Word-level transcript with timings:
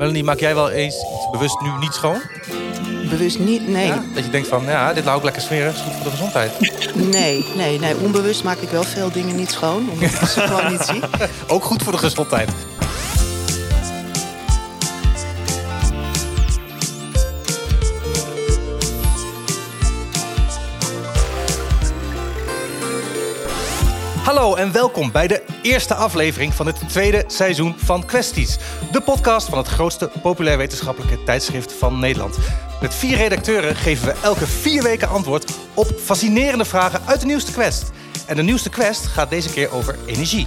Melanie, 0.00 0.24
maak 0.24 0.40
jij 0.40 0.54
wel 0.54 0.70
eens 0.70 0.94
iets 0.94 1.30
bewust 1.30 1.60
nu 1.60 1.70
niet 1.80 1.92
schoon? 1.92 2.20
Bewust 3.10 3.38
niet, 3.38 3.68
nee. 3.68 3.86
Ja? 3.86 4.04
Dat 4.14 4.24
je 4.24 4.30
denkt 4.30 4.48
van, 4.48 4.64
ja, 4.64 4.92
dit 4.92 5.04
nou 5.04 5.16
ook 5.16 5.22
lekker 5.22 5.42
smeren, 5.42 5.72
is 5.72 5.80
goed 5.80 5.92
voor 5.92 6.04
de 6.04 6.10
gezondheid. 6.10 6.52
Nee, 7.10 7.44
nee, 7.56 7.78
nee. 7.78 7.96
Onbewust 7.96 8.44
maak 8.44 8.58
ik 8.58 8.68
wel 8.68 8.82
veel 8.82 9.10
dingen 9.10 9.36
niet 9.36 9.50
schoon, 9.50 9.90
omdat 9.90 10.10
ik 10.10 10.28
ze 10.28 10.40
gewoon 10.40 10.72
niet 10.72 10.82
zie. 10.82 11.00
Ook 11.54 11.64
goed 11.64 11.82
voor 11.82 11.92
de 11.92 11.98
gezondheid. 11.98 12.50
Hallo 24.24 24.54
en 24.54 24.72
welkom 24.72 25.12
bij 25.12 25.26
de 25.26 25.49
eerste 25.62 25.94
aflevering 25.94 26.54
van 26.54 26.66
het 26.66 26.88
tweede 26.88 27.24
seizoen 27.26 27.74
van 27.76 28.06
Questies. 28.06 28.58
De 28.92 29.00
podcast 29.00 29.48
van 29.48 29.58
het 29.58 29.66
grootste 29.66 30.10
populair 30.22 30.56
wetenschappelijke 30.56 31.24
tijdschrift 31.24 31.72
van 31.72 31.98
Nederland. 31.98 32.38
Met 32.80 32.94
vier 32.94 33.16
redacteuren 33.16 33.76
geven 33.76 34.06
we 34.06 34.20
elke 34.22 34.46
vier 34.46 34.82
weken 34.82 35.08
antwoord 35.08 35.52
op 35.74 35.86
fascinerende 35.86 36.64
vragen 36.64 37.00
uit 37.06 37.20
de 37.20 37.26
nieuwste 37.26 37.52
quest. 37.52 37.90
En 38.26 38.36
de 38.36 38.42
nieuwste 38.42 38.70
quest 38.70 39.06
gaat 39.06 39.30
deze 39.30 39.50
keer 39.50 39.70
over 39.72 39.98
energie. 40.06 40.46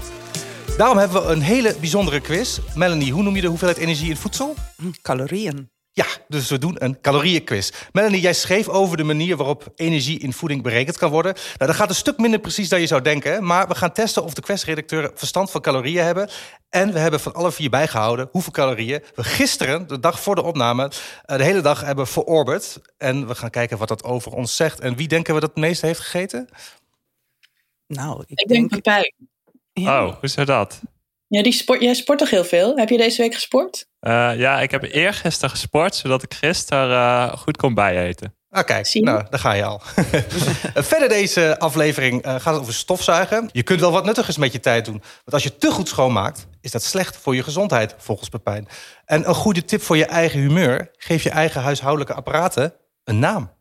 Daarom 0.78 0.98
hebben 0.98 1.26
we 1.26 1.32
een 1.32 1.42
hele 1.42 1.76
bijzondere 1.80 2.20
quiz. 2.20 2.60
Melanie, 2.76 3.12
hoe 3.12 3.24
noem 3.24 3.36
je 3.36 3.42
de 3.42 3.48
hoeveelheid 3.48 3.80
energie 3.80 4.10
in 4.10 4.18
voedsel? 4.18 4.56
Calorieën. 5.02 5.73
Ja, 5.96 6.06
dus 6.28 6.50
we 6.50 6.58
doen 6.58 6.76
een 6.84 7.02
calorieënquiz. 7.02 7.72
Melanie, 7.92 8.22
jij 8.22 8.34
schreef 8.34 8.68
over 8.68 8.98
de 8.98 9.04
manier 9.04 9.38
waarop 9.38 9.72
energie 9.76 10.20
in 10.20 10.34
voeding 10.34 10.62
berekend 10.62 10.98
kan 10.98 11.12
worden. 11.12 11.34
Nou, 11.34 11.72
dat 11.72 11.76
gaat 11.76 11.90
een 11.90 11.96
stuk 11.96 12.18
minder 12.18 12.40
precies 12.40 12.70
dan 12.70 12.80
je 12.80 12.88
zou 12.88 13.02
denken. 13.02 13.46
Maar 13.46 13.68
we 13.68 13.76
gaan 13.76 13.92
testen 13.92 14.24
of 14.24 14.34
de 14.34 14.42
questredacteuren 14.42 15.12
verstand 15.16 15.52
van 15.52 15.62
calorieën 15.62 16.04
hebben. 16.04 16.30
En 16.70 16.94
we 16.94 17.00
hebben 17.00 17.20
van 17.20 17.34
alle 17.34 17.52
vier 17.52 17.70
bijgehouden 17.70 18.30
hoeveel 18.32 18.52
calorieën 18.52 19.04
we 19.16 19.24
gisteren, 19.24 19.88
de 19.88 20.00
dag 20.00 20.20
voor 20.20 20.36
de 20.36 20.44
opname, 20.44 20.92
eh, 21.26 21.38
de 21.38 21.44
hele 21.44 21.62
dag 21.62 21.82
hebben 21.82 22.08
verorberd. 22.08 22.82
En 22.98 23.28
we 23.28 23.36
gaan 23.36 23.50
kijken 23.50 23.78
wat 23.78 23.88
dat 23.88 24.04
over 24.04 24.32
ons 24.32 24.56
zegt. 24.56 24.80
En 24.80 24.96
wie 24.96 25.08
denken 25.08 25.34
we 25.34 25.40
dat 25.40 25.50
het 25.50 25.60
meeste 25.60 25.86
heeft 25.86 26.00
gegeten? 26.00 26.50
Nou, 27.88 28.24
ik, 28.28 28.40
Ik 28.40 28.48
denk 28.48 28.70
Pepijn. 28.70 29.14
Ja. 29.74 30.06
Oh, 30.06 30.16
hoe 30.20 30.30
zit 30.30 30.48
dat? 30.48 30.82
Ja, 31.28 31.44
die 31.44 31.54
sport, 31.54 31.82
jij 31.82 31.94
sport 31.94 32.20
toch 32.20 32.30
heel 32.30 32.46
veel? 32.46 32.78
Heb 32.78 32.90
je 32.90 32.98
deze 32.98 33.22
week 33.22 33.34
gesport? 33.34 33.92
Eh, 34.04 34.32
ja, 34.36 34.60
ik 34.60 34.72
heb 34.72 34.84
eergisteren 34.84 35.50
gesport, 35.50 35.96
zodat 35.96 36.24
ik 36.24 36.34
gisteren 36.34 36.92
eh, 36.92 37.38
goed 37.38 37.58
kon 37.58 37.74
bijeten. 37.74 38.36
Ah, 38.50 38.66
kijk, 38.66 38.86
je? 38.86 39.02
nou, 39.02 39.24
daar 39.30 39.40
ga 39.40 39.52
je 39.54 39.64
al. 39.64 39.82
Verder 40.92 41.10
deze 41.10 41.60
aflevering 41.60 42.22
eh, 42.22 42.32
gaat 42.32 42.54
het 42.54 42.62
over 42.62 42.74
stofzuigen. 42.74 43.50
Je 43.52 43.64
kunt 43.64 43.80
wel 43.80 43.92
wat 43.92 44.06
nuttigers 44.06 44.38
met 44.38 44.52
je 44.52 44.60
tijd 44.60 44.86
doen. 44.86 45.02
Want 45.02 45.34
als 45.34 45.44
je 45.44 45.58
te 45.58 45.72
goed 45.72 45.88
schoonmaakt, 45.88 46.48
is 46.62 46.72
dat 46.72 46.84
slecht 46.84 47.18
voor 47.18 47.36
je 47.36 47.44
gezondheid, 47.44 47.96
volgens 47.98 48.30
Pepijn. 48.30 48.68
En 49.06 49.28
een 49.28 49.36
goede 49.36 49.66
tip 49.66 49.82
voor 49.82 49.98
je 49.98 50.06
eigen 50.06 50.40
humeur: 50.40 50.92
geef 50.98 51.24
je 51.24 51.30
eigen 51.30 51.62
huishoudelijke 51.62 52.14
apparaten 52.14 52.74
een 53.04 53.20
naam. 53.20 53.52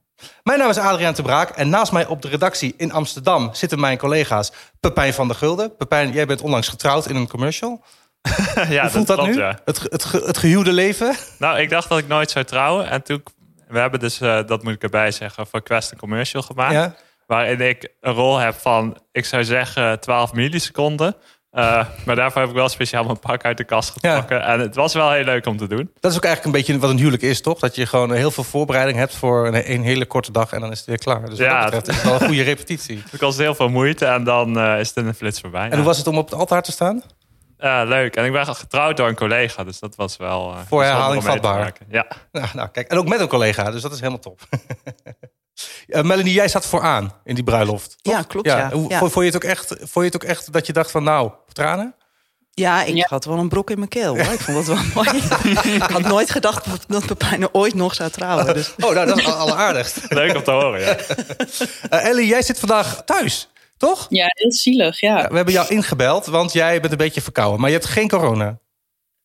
Mijn 0.43 0.59
naam 0.59 0.71
is 0.71 0.79
Adriaan 0.79 1.15
de 1.15 1.23
Braak 1.23 1.51
en 1.51 1.69
naast 1.69 1.93
mij 1.93 2.07
op 2.07 2.23
de 2.23 2.29
redactie 2.29 2.75
in 2.77 2.93
Amsterdam 2.93 3.55
zitten 3.55 3.81
mijn 3.81 3.99
collega's 3.99 4.53
Pepijn 4.81 5.15
van 5.15 5.27
der 5.27 5.37
Gulden. 5.37 5.77
Pepijn, 5.77 6.13
jij 6.13 6.27
bent 6.27 6.41
onlangs 6.41 6.69
getrouwd 6.69 7.09
in 7.09 7.17
een 7.17 7.29
commercial. 7.29 7.83
ja, 8.69 8.83
Hoe 8.83 8.91
voelt 8.91 9.07
dat, 9.07 9.17
klopt, 9.17 9.35
nu? 9.35 9.41
ja. 9.41 9.59
Het, 9.65 9.87
het, 9.91 10.05
ge- 10.05 10.23
het 10.27 10.39
gehuwde 10.39 10.73
leven? 10.73 11.15
Nou, 11.39 11.59
ik 11.61 11.71
dacht 11.71 11.89
dat 11.89 11.99
ik 11.99 12.09
nooit 12.09 12.31
zou 12.31 12.45
trouwen. 12.45 12.89
En 12.91 13.03
toen, 13.03 13.23
we 13.69 13.79
hebben 13.79 14.01
dus, 14.01 14.21
eh, 14.21 14.47
dat 14.47 14.63
moet 14.63 14.73
ik 14.75 14.83
erbij 14.83 15.11
zeggen, 15.11 15.47
voor 15.47 15.63
Quest 15.63 15.91
een 15.93 15.99
commercial 15.99 16.43
gemaakt. 16.43 16.73
Ja. 16.73 16.95
Waarin 17.27 17.61
ik 17.61 17.89
een 18.01 18.13
rol 18.13 18.39
heb 18.39 18.55
van, 18.55 18.97
ik 19.13 19.25
zou 19.25 19.45
zeggen, 19.45 20.01
12 20.01 20.33
milliseconden. 20.33 21.15
Eh, 21.51 21.87
maar 22.05 22.17
daarvoor 22.17 22.41
heb 22.41 22.51
ik 22.51 22.57
wel 22.57 22.69
speciaal 22.69 23.05
mijn 23.05 23.19
pak 23.19 23.45
uit 23.45 23.57
de 23.57 23.65
kast 23.65 23.91
getrokken. 23.91 24.43
En 24.43 24.61
het 24.61 24.75
was 24.75 24.95
wel 24.95 25.11
heel 25.13 25.25
leuk 25.25 25.47
om 25.47 25.57
te 25.57 25.67
doen. 25.67 25.91
Dat 26.01 26.11
is 26.11 26.17
ook 26.17 26.25
eigenlijk 26.25 26.45
een 26.45 26.63
beetje 26.63 26.79
wat 26.81 26.91
een 26.91 26.99
huwelijk 26.99 27.23
is, 27.23 27.41
toch? 27.41 27.59
Dat 27.59 27.75
je 27.75 27.87
gewoon 27.87 28.13
heel 28.13 28.31
veel 28.31 28.45
voorbereiding 28.45 28.99
hebt 28.99 29.15
voor 29.17 29.47
een, 29.47 29.71
een 29.73 29.83
hele 29.83 30.07
korte 30.07 30.33
dag 30.33 30.53
en 30.53 30.61
dan 30.61 30.71
is 30.71 30.79
het 30.79 30.87
weer 30.87 30.99
klaar. 30.99 31.29
Dus 31.29 31.39
Ja. 31.39 31.63
dat 31.63 31.71
betreft 31.71 31.99
is 31.99 32.05
wel 32.05 32.21
een 32.21 32.27
goede 32.27 32.43
repetitie. 32.43 33.03
Het 33.11 33.21
kost 33.21 33.39
heel 33.39 33.55
veel 33.55 33.69
moeite 33.69 34.07
en 34.07 34.25
dan 34.25 34.59
eh, 34.59 34.79
is 34.81 34.89
het 34.89 34.97
in 34.97 35.07
een 35.07 35.15
flits 35.15 35.41
voorbij. 35.41 35.69
En 35.71 35.77
hoe 35.77 35.87
was 35.87 35.99
het 35.99 36.07
om 36.07 36.19
op 36.19 36.31
het 36.31 36.39
altaar 36.39 36.63
te 36.63 36.73
staan? 36.73 37.03
Ja, 37.63 37.85
leuk. 37.85 38.17
En 38.17 38.25
ik 38.25 38.33
ben 38.33 38.47
getrouwd 38.55 38.97
door 38.97 39.09
een 39.09 39.15
collega, 39.15 39.65
dus 39.65 39.79
dat 39.79 39.97
was 39.97 40.17
wel... 40.17 40.53
eh, 40.53 40.59
Voor 40.69 40.83
herhaling 40.83 41.23
vatbaar. 41.25 41.73
Ja. 41.89 42.07
Nou, 42.33 42.47
nou, 42.55 42.69
kijk. 42.69 42.89
En 42.91 42.99
ook 42.99 43.09
met 43.09 43.21
een 43.21 43.29
collega, 43.29 43.71
dus 43.71 43.83
dat 43.83 43.93
is 43.93 43.99
helemaal 43.99 44.21
top. 44.21 44.41
Eh, 45.87 46.03
Melanie, 46.03 46.33
jij 46.33 46.49
zat 46.49 46.67
vooraan 46.67 47.13
in 47.25 47.35
die 47.35 47.45
bruiloft. 47.45 47.97
toch? 48.03 48.13
Ja, 48.15 48.23
klopt, 48.23 48.47
ja. 48.47 48.71
Hoe- 48.73 48.89
Ja. 48.91 48.99
Vond, 48.99 49.15
je 49.15 49.21
het 49.25 49.35
ook 49.37 49.45
echt, 49.45 49.67
vond 49.69 49.93
je 49.95 50.01
het 50.01 50.15
ook 50.15 50.25
echt 50.25 50.53
dat 50.53 50.67
je 50.67 50.73
dacht 50.73 50.91
van 50.91 51.03
nou, 51.03 51.31
tranen? 51.53 51.95
Ja, 52.51 52.83
ik 52.83 52.95
Ja. 52.95 53.07
had 53.09 53.25
wel 53.25 53.39
een 53.39 53.49
brok 53.49 53.71
in 53.71 53.77
mijn 53.79 53.89
keel. 53.89 54.17
Hoor. 54.19 54.33
Ik 54.33 54.41
vond 54.41 54.67
dat 54.67 54.77
wel 54.77 54.85
mooi. 55.05 55.23
ik 55.75 55.83
had 55.83 56.03
nooit 56.03 56.31
gedacht 56.31 56.65
dat- 56.89 57.07
Pepijn 57.07 57.55
ooit 57.55 57.75
nog 57.75 57.95
zou 57.95 58.11
trouwen. 58.11 58.55
Dus. 58.55 58.75
Oh, 58.81 58.91
nou, 58.95 59.07
dat 59.07 59.19
is 59.19 59.27
al- 59.27 59.33
alleraardigst. 59.33 59.99
Leuk 60.09 60.37
om 60.37 60.43
te 60.43 60.51
horen, 60.51 60.81
ja. 60.81 60.97
Eh, 61.91 62.05
Ellie, 62.09 62.27
jij 62.27 62.43
zit 62.43 62.59
vandaag 62.59 63.03
thuis, 63.05 63.49
toch? 63.89 64.07
Ja, 64.09 64.27
heel 64.29 64.53
zielig, 64.53 65.01
ja. 65.01 65.29
We 65.29 65.37
hebben 65.37 65.55
jou 65.55 65.69
ingebeld, 65.69 66.27
want 66.27 66.53
jij 66.53 66.81
bent 66.81 66.93
een 66.93 66.99
beetje 66.99 67.21
verkouden. 67.21 67.61
Maar 67.61 67.71
je 67.71 67.77
hebt 67.77 67.89
geen 67.89 68.09
corona. 68.09 68.59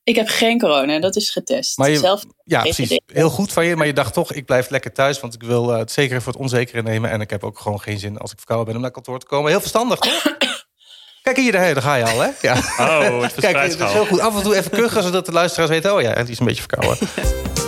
Ik 0.03 0.15
heb 0.15 0.27
geen 0.27 0.59
corona, 0.59 0.99
dat 0.99 1.15
is 1.15 1.29
getest. 1.29 1.77
Maar 1.77 1.89
je- 1.89 1.97
Zelf 1.97 2.23
Ja, 2.43 2.61
precies. 2.61 2.99
Heel 3.05 3.29
goed 3.29 3.53
van 3.53 3.65
je. 3.65 3.75
Maar 3.75 3.85
je 3.85 3.93
dacht 3.93 4.13
toch, 4.13 4.33
ik 4.33 4.45
blijf 4.45 4.69
lekker 4.69 4.93
thuis. 4.93 5.19
Want 5.19 5.33
ik 5.33 5.43
wil 5.43 5.71
eh, 5.73 5.77
het 5.77 5.91
zekere 5.91 6.21
voor 6.21 6.31
het 6.33 6.41
onzekere 6.41 6.81
nemen. 6.81 7.09
En 7.09 7.21
ik 7.21 7.29
heb 7.29 7.43
ook 7.43 7.59
gewoon 7.59 7.81
geen 7.81 7.99
zin 7.99 8.17
als 8.17 8.31
ik 8.31 8.37
verkouden 8.37 8.67
ben 8.67 8.75
om 8.75 8.81
naar 8.81 8.91
kantoor 8.91 9.19
te 9.19 9.25
komen. 9.25 9.51
Heel 9.51 9.59
verstandig, 9.59 9.99
toch? 9.99 10.21
Kijk 11.21 11.37
hier, 11.37 11.51
daar, 11.51 11.73
daar 11.73 11.83
ga 11.83 11.95
je 11.95 12.05
al, 12.05 12.19
hè? 12.19 12.29
Ja. 12.41 12.53
Oh, 12.79 13.21
het 13.21 13.33
Kijk, 13.33 13.61
het 13.61 13.79
is 13.79 13.91
heel 13.91 14.05
goed. 14.05 14.19
Af 14.19 14.35
en 14.35 14.43
toe 14.43 14.55
even 14.55 14.71
kuchen, 14.71 15.03
zodat 15.03 15.25
de 15.25 15.31
luisteraars 15.31 15.69
weten... 15.69 15.93
oh 15.93 16.01
ja, 16.01 16.13
die 16.23 16.31
is 16.31 16.39
een 16.39 16.45
beetje 16.45 16.63
verkouden. 16.67 16.97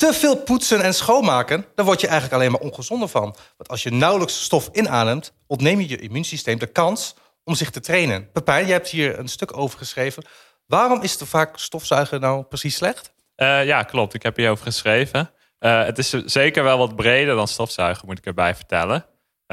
Te 0.00 0.12
veel 0.12 0.36
poetsen 0.36 0.82
en 0.82 0.94
schoonmaken, 0.94 1.66
daar 1.74 1.84
word 1.84 2.00
je 2.00 2.06
eigenlijk 2.06 2.40
alleen 2.40 2.50
maar 2.52 2.60
ongezonder 2.60 3.08
van. 3.08 3.36
Want 3.56 3.68
als 3.68 3.82
je 3.82 3.90
nauwelijks 3.90 4.42
stof 4.42 4.68
inademt... 4.72 5.32
ontneem 5.46 5.80
je 5.80 5.88
je 5.88 5.98
immuunsysteem 5.98 6.58
de 6.58 6.66
kans 6.66 7.14
om 7.44 7.54
zich 7.54 7.70
te 7.70 7.80
trainen. 7.80 8.30
Pepijn, 8.32 8.64
jij 8.64 8.74
hebt 8.74 8.88
hier 8.88 9.18
een 9.18 9.28
stuk 9.28 9.56
over 9.56 9.78
geschreven. 9.78 10.24
Waarom 10.66 11.02
is 11.02 11.20
er 11.20 11.26
vaak 11.26 11.58
stofzuigen 11.58 12.20
nou 12.20 12.42
precies 12.42 12.76
slecht? 12.76 13.12
Eh, 13.34 13.64
ja, 13.64 13.82
klopt. 13.82 14.14
Ik 14.14 14.22
heb 14.22 14.36
hierover 14.36 14.64
geschreven. 14.64 15.30
Eh, 15.58 15.84
het 15.84 15.98
is 15.98 16.10
zeker 16.10 16.62
wel 16.62 16.78
wat 16.78 16.96
breder 16.96 17.34
dan 17.34 17.48
stofzuigen, 17.48 18.06
moet 18.06 18.18
ik 18.18 18.26
erbij 18.26 18.54
vertellen. 18.54 19.06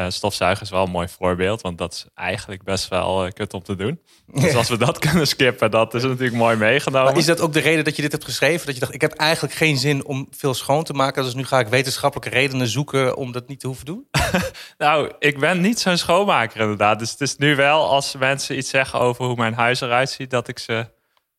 Stofzuigen 0.07 0.63
is 0.63 0.69
wel 0.69 0.83
een 0.83 0.91
mooi 0.91 1.07
voorbeeld, 1.07 1.61
want 1.61 1.77
dat 1.77 1.93
is 1.93 2.05
eigenlijk 2.15 2.63
best 2.63 2.87
wel 2.87 3.25
eh, 3.25 3.31
kut 3.31 3.53
om 3.53 3.63
te 3.63 3.75
doen. 3.75 3.99
Dus 4.41 4.55
als 4.55 4.69
we 4.69 4.77
dat 4.77 4.99
kunnen 4.99 5.27
skippen, 5.27 5.71
dat 5.71 5.93
is 5.93 6.03
natuurlijk 6.03 6.35
mooi 6.35 6.55
meegenomen. 6.55 7.07
Maar 7.07 7.17
is 7.17 7.25
dat 7.25 7.41
ook 7.41 7.53
de 7.53 7.59
reden 7.59 7.83
dat 7.83 7.95
je 7.95 8.01
dit 8.01 8.11
hebt 8.11 8.23
geschreven? 8.23 8.65
Dat 8.65 8.75
je 8.75 8.81
dacht, 8.81 8.93
ik 8.93 9.01
heb 9.01 9.13
eigenlijk 9.13 9.53
geen 9.53 9.77
zin 9.77 10.05
om 10.05 10.27
veel 10.31 10.53
schoon 10.53 10.83
te 10.83 10.93
maken. 10.93 11.23
Dus 11.23 11.33
nu 11.33 11.45
ga 11.45 11.59
ik 11.59 11.67
wetenschappelijke 11.67 12.37
redenen 12.37 12.67
zoeken 12.67 13.15
om 13.15 13.31
dat 13.31 13.47
niet 13.47 13.59
te 13.59 13.67
hoeven 13.67 13.85
doen? 13.85 14.07
Nou, 14.77 15.11
ik 15.19 15.39
ben 15.39 15.61
niet 15.61 15.79
zo'n 15.79 15.97
schoonmaker 15.97 16.61
inderdaad. 16.61 16.99
Dus 16.99 17.11
het 17.11 17.21
is 17.21 17.35
nu 17.37 17.55
wel 17.55 17.89
als 17.89 18.15
mensen 18.15 18.57
iets 18.57 18.69
zeggen 18.69 18.99
over 18.99 19.25
hoe 19.25 19.35
mijn 19.35 19.53
huis 19.53 19.81
eruit 19.81 20.09
ziet, 20.09 20.29
dat 20.29 20.47
ik 20.47 20.59
ze 20.59 20.85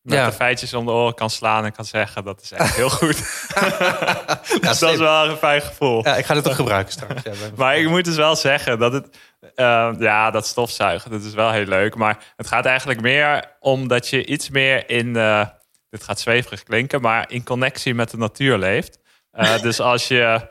met 0.09 0.17
Ja. 0.17 0.25
de 0.25 0.31
feitjes 0.31 0.73
om 0.73 0.85
de 0.85 0.91
oren 0.91 1.13
kan 1.13 1.29
slaan 1.29 1.65
en 1.65 1.71
kan 1.71 1.85
zeggen 1.85 2.23
dat 2.23 2.41
is 2.41 2.51
echt 2.51 2.75
heel 2.75 2.89
goed. 2.89 3.17
Ja, 4.61 4.73
dat 4.79 4.81
is 4.91 4.97
wel 4.97 5.29
een 5.29 5.37
fijn 5.37 5.61
gevoel. 5.61 6.05
Ja, 6.07 6.15
ik 6.15 6.25
ga 6.25 6.33
dit 6.33 6.47
ook 6.47 6.53
gebruiken 6.55 6.91
straks. 6.93 7.23
Ja, 7.23 7.31
Maar 7.55 7.77
ik 7.77 7.89
moet 7.89 8.05
dus 8.05 8.15
wel 8.15 8.35
zeggen 8.35 8.79
dat 8.79 8.93
het, 8.93 9.17
eh, 9.55 9.91
ja, 9.99 10.31
dat 10.31 10.47
stofzuigen, 10.47 11.11
dat 11.11 11.23
is 11.23 11.33
wel 11.33 11.51
heel 11.51 11.65
leuk. 11.65 11.95
Maar 11.95 12.17
het 12.35 12.47
gaat 12.47 12.65
eigenlijk 12.65 13.01
meer 13.01 13.55
om 13.59 13.87
dat 13.87 14.07
je 14.07 14.25
iets 14.25 14.49
meer 14.49 14.89
in, 14.89 15.15
eh, 15.15 15.45
dit 15.89 16.03
gaat 16.03 16.19
zweverig 16.19 16.63
klinken, 16.63 17.01
maar 17.01 17.31
in 17.31 17.43
connectie 17.43 17.93
met 17.93 18.11
de 18.11 18.17
natuur 18.17 18.57
leeft. 18.57 18.99
Eh, 19.31 19.61
dus 19.67 19.79
als 19.79 20.07
je 20.07 20.47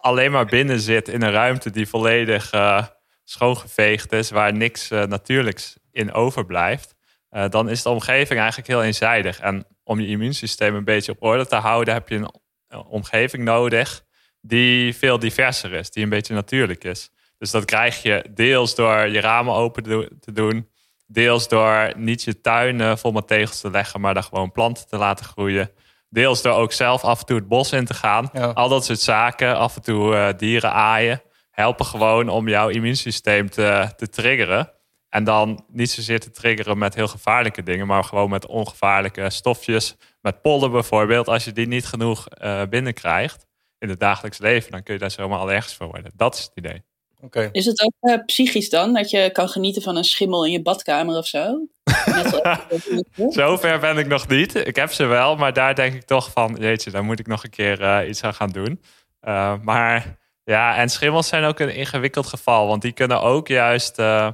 alleen 0.00 0.30
maar 0.30 0.46
binnen 0.46 0.80
zit 0.80 1.08
in 1.08 1.22
een 1.22 1.32
ruimte 1.32 1.70
die 1.70 1.88
volledig 1.88 2.50
eh, 2.50 2.84
schoongeveegd 3.24 4.12
is, 4.12 4.30
waar 4.30 4.52
niks 4.52 4.88
natuurlijks 4.88 5.76
in 5.92 6.12
overblijft, 6.12 6.94
eh, 7.30 7.48
dan 7.48 7.68
is 7.68 7.82
de 7.82 7.88
omgeving 7.88 8.38
eigenlijk 8.38 8.68
heel 8.68 8.82
eenzijdig. 8.82 9.40
En 9.40 9.66
om 9.84 10.00
je 10.00 10.06
immuunsysteem 10.06 10.74
een 10.74 10.84
beetje 10.84 11.12
op 11.12 11.22
orde 11.22 11.46
te 11.46 11.54
houden, 11.54 11.94
heb 11.94 12.08
je 12.08 12.14
een 12.14 12.30
eh, 12.68 12.90
omgeving 12.90 13.44
nodig 13.44 14.04
die 14.40 14.96
veel 14.96 15.18
diverser 15.18 15.72
is, 15.72 15.90
die 15.90 16.02
een 16.02 16.08
beetje 16.08 16.34
natuurlijk 16.34 16.84
is. 16.84 17.10
Dus 17.38 17.50
dat 17.50 17.64
krijg 17.64 18.02
je 18.02 18.24
deels 18.30 18.74
door 18.74 19.08
je 19.08 19.20
ramen 19.20 19.54
open 19.54 19.82
te 20.20 20.32
doen, 20.32 20.68
deels 21.06 21.48
door 21.48 21.92
niet 21.96 22.22
je 22.22 22.40
tuin 22.40 22.98
vol 22.98 23.12
met 23.12 23.26
tegels 23.26 23.60
te 23.60 23.70
leggen, 23.70 24.00
maar 24.00 24.14
daar 24.14 24.22
gewoon 24.22 24.52
planten 24.52 24.86
te 24.88 24.96
laten 24.96 25.24
groeien. 25.24 25.70
Deels 26.10 26.42
door 26.42 26.52
ook 26.52 26.72
zelf 26.72 27.04
af 27.04 27.20
en 27.20 27.26
toe 27.26 27.36
het 27.36 27.48
bos 27.48 27.72
in 27.72 27.84
te 27.84 27.94
gaan. 27.94 28.28
Ja. 28.32 28.46
Al 28.46 28.68
dat 28.68 28.84
soort 28.84 29.00
zaken, 29.00 29.56
af 29.56 29.76
en 29.76 29.82
toe 29.82 30.16
eh, 30.16 30.28
dieren 30.36 30.72
aaien, 30.72 31.22
helpen 31.50 31.86
gewoon 31.86 32.28
om 32.28 32.48
jouw 32.48 32.68
immuunsysteem 32.68 33.50
te, 33.50 33.92
te 33.96 34.08
triggeren. 34.08 34.72
En 35.10 35.24
dan 35.24 35.64
niet 35.68 35.90
zozeer 35.90 36.20
te 36.20 36.30
triggeren 36.30 36.78
met 36.78 36.94
heel 36.94 37.08
gevaarlijke 37.08 37.62
dingen, 37.62 37.86
maar 37.86 38.04
gewoon 38.04 38.30
met 38.30 38.46
ongevaarlijke 38.46 39.30
stofjes. 39.30 39.96
Met 40.20 40.42
pollen 40.42 40.70
bijvoorbeeld. 40.70 41.28
Als 41.28 41.44
je 41.44 41.52
die 41.52 41.66
niet 41.66 41.86
genoeg 41.86 42.28
eh 42.28 42.62
binnenkrijgt 42.70 43.46
in 43.78 43.88
het 43.88 44.00
dagelijks 44.00 44.38
leven, 44.38 44.70
dan 44.70 44.82
kun 44.82 44.94
je 44.94 45.00
daar 45.00 45.10
zomaar 45.10 45.38
allergisch 45.38 45.74
voor 45.74 45.86
worden. 45.86 46.12
Dat 46.14 46.34
is 46.34 46.42
het 46.42 46.52
idee. 46.54 46.82
Oké. 47.22 47.48
Is 47.52 47.64
het 47.64 47.82
ook 47.82 47.94
eh, 48.00 48.24
psychisch 48.26 48.70
dan? 48.70 48.94
Dat 48.94 49.10
je 49.10 49.30
kan 49.32 49.48
genieten 49.48 49.82
van 49.82 49.96
een 49.96 50.04
schimmel 50.04 50.44
in 50.46 50.52
je 50.52 50.62
badkamer 50.62 51.16
of 51.16 51.26
zo? 51.26 51.66
Zover 53.28 53.78
ben 53.80 53.98
ik 53.98 54.06
nog 54.06 54.28
niet. 54.28 54.54
Ik 54.54 54.76
heb 54.76 54.92
ze 54.92 55.04
wel, 55.04 55.36
maar 55.36 55.52
daar 55.52 55.74
denk 55.74 55.94
ik 55.94 56.04
toch 56.04 56.30
van... 56.30 56.56
jeetje, 56.60 56.90
daar 56.90 57.04
moet 57.04 57.18
ik 57.18 57.26
nog 57.26 57.44
een 57.44 57.50
keer 57.50 57.82
eh, 57.82 58.08
iets 58.08 58.22
aan 58.22 58.34
gaan 58.34 58.50
doen. 58.50 58.80
Eh, 59.20 59.54
maar 59.62 60.18
ja, 60.44 60.76
en 60.76 60.88
schimmels 60.88 61.28
zijn 61.28 61.44
ook 61.44 61.58
een 61.58 61.74
ingewikkeld 61.74 62.26
geval. 62.26 62.66
Want 62.66 62.82
die 62.82 62.92
kunnen 62.92 63.20
ook 63.20 63.48
juist 63.48 63.98
eh, 63.98 64.28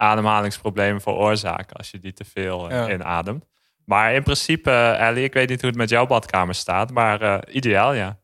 ademhalingsproblemen 0.00 1.00
veroorzaken... 1.00 1.76
als 1.76 1.90
je 1.90 1.98
die 1.98 2.12
te 2.12 2.24
veel 2.24 2.70
eh, 2.70 2.76
Ja. 2.76 2.90
inademt. 2.92 3.44
Maar 3.84 4.14
in 4.14 4.22
principe, 4.22 4.70
eh, 4.70 5.08
Ellie, 5.08 5.24
ik 5.24 5.32
weet 5.32 5.48
niet 5.48 5.60
hoe 5.60 5.70
het 5.70 5.78
met 5.78 5.88
jouw 5.88 6.06
badkamer 6.06 6.54
staat... 6.54 6.90
maar 6.90 7.20
eh, 7.22 7.54
ideaal, 7.54 7.92
ja. 7.92 8.18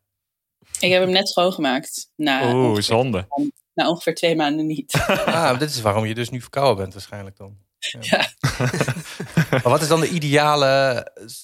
Ik 0.80 0.92
heb 0.92 1.02
hem 1.02 1.10
net 1.10 1.28
schoongemaakt. 1.28 2.12
Na, 2.16 2.42
Oeh, 2.54 2.64
ongeveer, 2.64 2.82
zonde. 2.82 3.26
na 3.74 3.88
ongeveer 3.88 4.14
twee 4.14 4.36
maanden 4.36 4.66
niet. 4.66 5.04
Ah, 5.26 5.58
dit 5.58 5.68
is 5.70 5.80
waarom 5.80 6.04
je 6.04 6.14
dus 6.14 6.30
nu 6.30 6.40
verkouden 6.40 6.76
bent 6.76 6.92
waarschijnlijk 6.92 7.36
dan. 7.36 7.56
Ja. 7.78 8.28
Maar 9.50 9.62
wat 9.62 9.82
is 9.82 9.88
dan 9.88 10.00
de 10.00 10.08
ideale, 10.08 10.66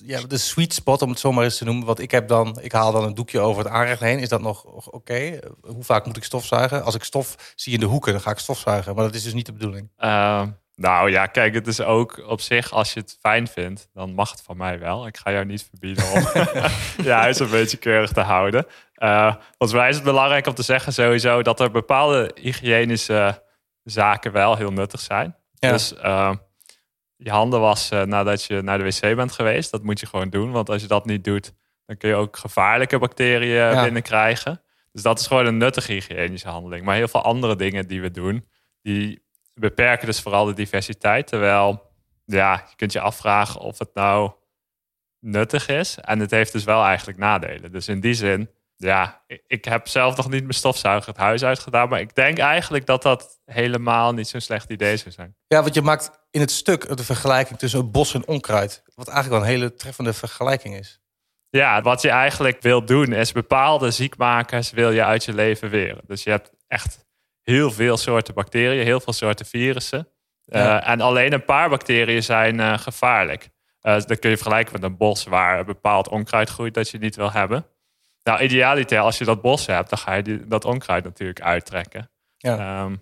ja, 0.04 0.20
de 0.20 0.38
sweet 0.38 0.74
spot 0.74 1.02
om 1.02 1.08
het 1.10 1.18
zomaar 1.18 1.44
eens 1.44 1.58
te 1.58 1.64
noemen? 1.64 1.86
Want 1.86 2.00
ik 2.00 2.10
heb 2.10 2.28
dan, 2.28 2.58
ik 2.60 2.72
haal 2.72 2.92
dan 2.92 3.04
een 3.04 3.14
doekje 3.14 3.40
over 3.40 3.64
het 3.64 3.72
aanrecht 3.72 4.00
heen. 4.00 4.18
Is 4.18 4.28
dat 4.28 4.40
nog 4.40 4.64
oké? 4.86 5.38
Hoe 5.60 5.84
vaak 5.84 6.06
moet 6.06 6.16
ik 6.16 6.24
stofzuigen? 6.24 6.84
Als 6.84 6.94
ik 6.94 7.04
stof 7.04 7.52
zie 7.56 7.72
in 7.72 7.80
de 7.80 7.86
hoeken, 7.86 8.12
dan 8.12 8.20
ga 8.20 8.30
ik 8.30 8.38
stofzuigen. 8.38 8.94
Maar 8.94 9.04
dat 9.04 9.14
is 9.14 9.22
dus 9.22 9.32
niet 9.34 9.46
de 9.46 9.52
bedoeling. 9.52 9.90
Eh, 9.96 10.42
nou 10.74 11.10
ja, 11.10 11.26
kijk, 11.26 11.54
het 11.54 11.66
is 11.66 11.80
ook 11.80 12.22
op 12.26 12.40
zich, 12.40 12.72
als 12.72 12.92
je 12.92 13.00
het 13.00 13.16
fijn 13.20 13.48
vindt, 13.48 13.88
dan 13.92 14.14
mag 14.14 14.30
het 14.30 14.42
van 14.42 14.56
mij 14.56 14.78
wel. 14.78 15.06
Ik 15.06 15.16
ga 15.16 15.32
jou 15.32 15.44
niet 15.44 15.68
verbieden 15.68 16.04
om 16.12 16.20
je 17.04 17.10
huis 17.10 17.38
een 17.38 17.50
beetje 17.50 17.76
keurig 17.76 18.12
te 18.12 18.20
houden. 18.20 18.66
Eh 18.94 19.34
volgens 19.58 19.80
mij 19.80 19.88
is 19.88 19.94
het 19.94 20.04
belangrijk 20.04 20.46
om 20.46 20.54
te 20.54 20.62
zeggen 20.62 20.92
sowieso 20.92 21.42
dat 21.42 21.60
er 21.60 21.70
bepaalde 21.70 22.30
hygiënische 22.34 23.42
zaken 23.84 24.32
wel 24.32 24.56
heel 24.56 24.72
nuttig 24.72 25.00
zijn. 25.00 25.36
Ja. 25.66 25.72
Dus 25.72 25.94
eh, 25.94 26.34
je 27.16 27.30
handen 27.30 27.60
wassen 27.60 28.08
nadat 28.08 28.44
je 28.44 28.62
naar 28.62 28.78
de 28.78 28.84
wc 28.84 29.16
bent 29.16 29.32
geweest, 29.32 29.70
dat 29.70 29.82
moet 29.82 30.00
je 30.00 30.06
gewoon 30.06 30.30
doen. 30.30 30.50
Want 30.52 30.68
als 30.70 30.82
je 30.82 30.88
dat 30.88 31.04
niet 31.06 31.24
doet, 31.24 31.52
dan 31.86 31.96
kun 31.96 32.08
je 32.08 32.14
ook 32.14 32.36
gevaarlijke 32.36 32.98
bacteriën 32.98 33.54
Ja. 33.54 33.82
binnenkrijgen. 33.82 34.62
Dus 34.92 35.02
dat 35.02 35.18
is 35.20 35.26
gewoon 35.26 35.46
een 35.46 35.56
nuttige 35.56 35.92
hygiënische 35.92 36.48
handeling. 36.48 36.84
Maar 36.84 36.96
heel 36.96 37.08
veel 37.08 37.22
andere 37.22 37.56
dingen 37.56 37.86
die 37.86 38.00
we 38.00 38.10
doen, 38.10 38.48
die 38.82 39.22
beperken 39.54 40.06
dus 40.06 40.20
vooral 40.20 40.44
de 40.44 40.52
diversiteit. 40.54 41.26
Terwijl, 41.26 41.90
ja, 42.24 42.52
je 42.68 42.76
kunt 42.76 42.92
je 42.92 43.00
afvragen 43.00 43.60
of 43.60 43.78
het 43.78 43.94
nou 43.94 44.32
nuttig 45.20 45.68
is. 45.68 45.98
En 45.98 46.18
het 46.20 46.30
heeft 46.30 46.52
dus 46.52 46.64
wel 46.64 46.84
eigenlijk 46.84 47.18
nadelen. 47.18 47.72
Dus 47.72 47.88
in 47.88 48.00
die 48.00 48.14
zin, 48.14 48.50
ja, 48.82 49.22
ik- 49.46 49.64
heb 49.64 49.88
zelf 49.88 50.16
nog 50.16 50.30
niet 50.30 50.42
mijn 50.42 50.54
stofzuiger 50.54 51.08
het 51.08 51.16
huis 51.16 51.44
uitgedaan. 51.44 51.88
Maar 51.88 52.00
ik 52.00 52.14
denk 52.14 52.38
eigenlijk 52.38 52.86
dat 52.86 53.02
dat 53.02 53.40
helemaal 53.44 54.12
niet 54.12 54.28
zo'n 54.28 54.40
slecht 54.40 54.70
idee 54.70 54.96
zou 54.96 55.10
zijn. 55.10 55.36
Ja, 55.46 55.62
want 55.62 55.74
je 55.74 55.82
maakt 55.82 56.10
in 56.30 56.40
het 56.40 56.50
stuk 56.50 56.96
de 56.96 57.04
vergelijking 57.04 57.58
tussen 57.58 57.90
bos 57.90 58.14
en 58.14 58.26
onkruid. 58.26 58.82
Wat 58.94 59.08
eigenlijk 59.08 59.42
wel 59.42 59.50
een 59.52 59.58
hele 59.58 59.74
treffende 59.74 60.12
vergelijking 60.12 60.74
is. 60.78 61.00
Ja, 61.48 61.82
wat 61.82 62.02
je 62.02 62.08
eigenlijk 62.10 62.62
wil 62.62 62.84
doen 62.84 63.12
is 63.12 63.32
bepaalde 63.32 63.90
ziekmakers 63.90 64.70
wil 64.70 64.90
je 64.90 65.04
uit 65.04 65.24
je 65.24 65.34
leven 65.34 65.70
weren. 65.70 66.00
Dus 66.06 66.22
je 66.22 66.30
hebt 66.30 66.50
echt 66.66 67.04
heel 67.42 67.70
veel 67.70 67.96
soorten 67.96 68.34
bacteriën, 68.34 68.84
heel 68.84 69.00
veel 69.00 69.12
soorten 69.12 69.46
virussen. 69.46 70.08
Ja. 70.44 70.80
Eh, 70.80 70.88
en 70.90 71.00
alleen 71.00 71.32
een 71.32 71.44
paar 71.44 71.68
bacteriën 71.68 72.22
zijn 72.22 72.60
eh, 72.60 72.78
gevaarlijk. 72.78 73.48
Eh 73.80 73.92
dat 74.06 74.18
kun 74.18 74.30
je 74.30 74.36
vergelijken 74.36 74.72
met 74.72 74.82
een 74.82 74.96
bos 74.96 75.24
waar 75.24 75.58
een 75.58 75.64
bepaald 75.66 76.08
onkruid 76.08 76.48
groeit 76.50 76.74
dat 76.74 76.88
je 76.88 76.98
niet 76.98 77.16
wil 77.16 77.32
hebben. 77.32 77.66
Nou, 78.24 78.40
idealiter, 78.42 78.98
als 78.98 79.18
je 79.18 79.24
dat 79.24 79.42
bos 79.42 79.66
hebt, 79.66 79.88
dan 79.90 79.98
ga 79.98 80.14
je 80.14 80.22
die, 80.22 80.46
dat 80.46 80.64
onkruid 80.64 81.04
natuurlijk 81.04 81.40
uittrekken. 81.40 82.10
Ja. 82.36 82.58
Ehm, 82.84 82.96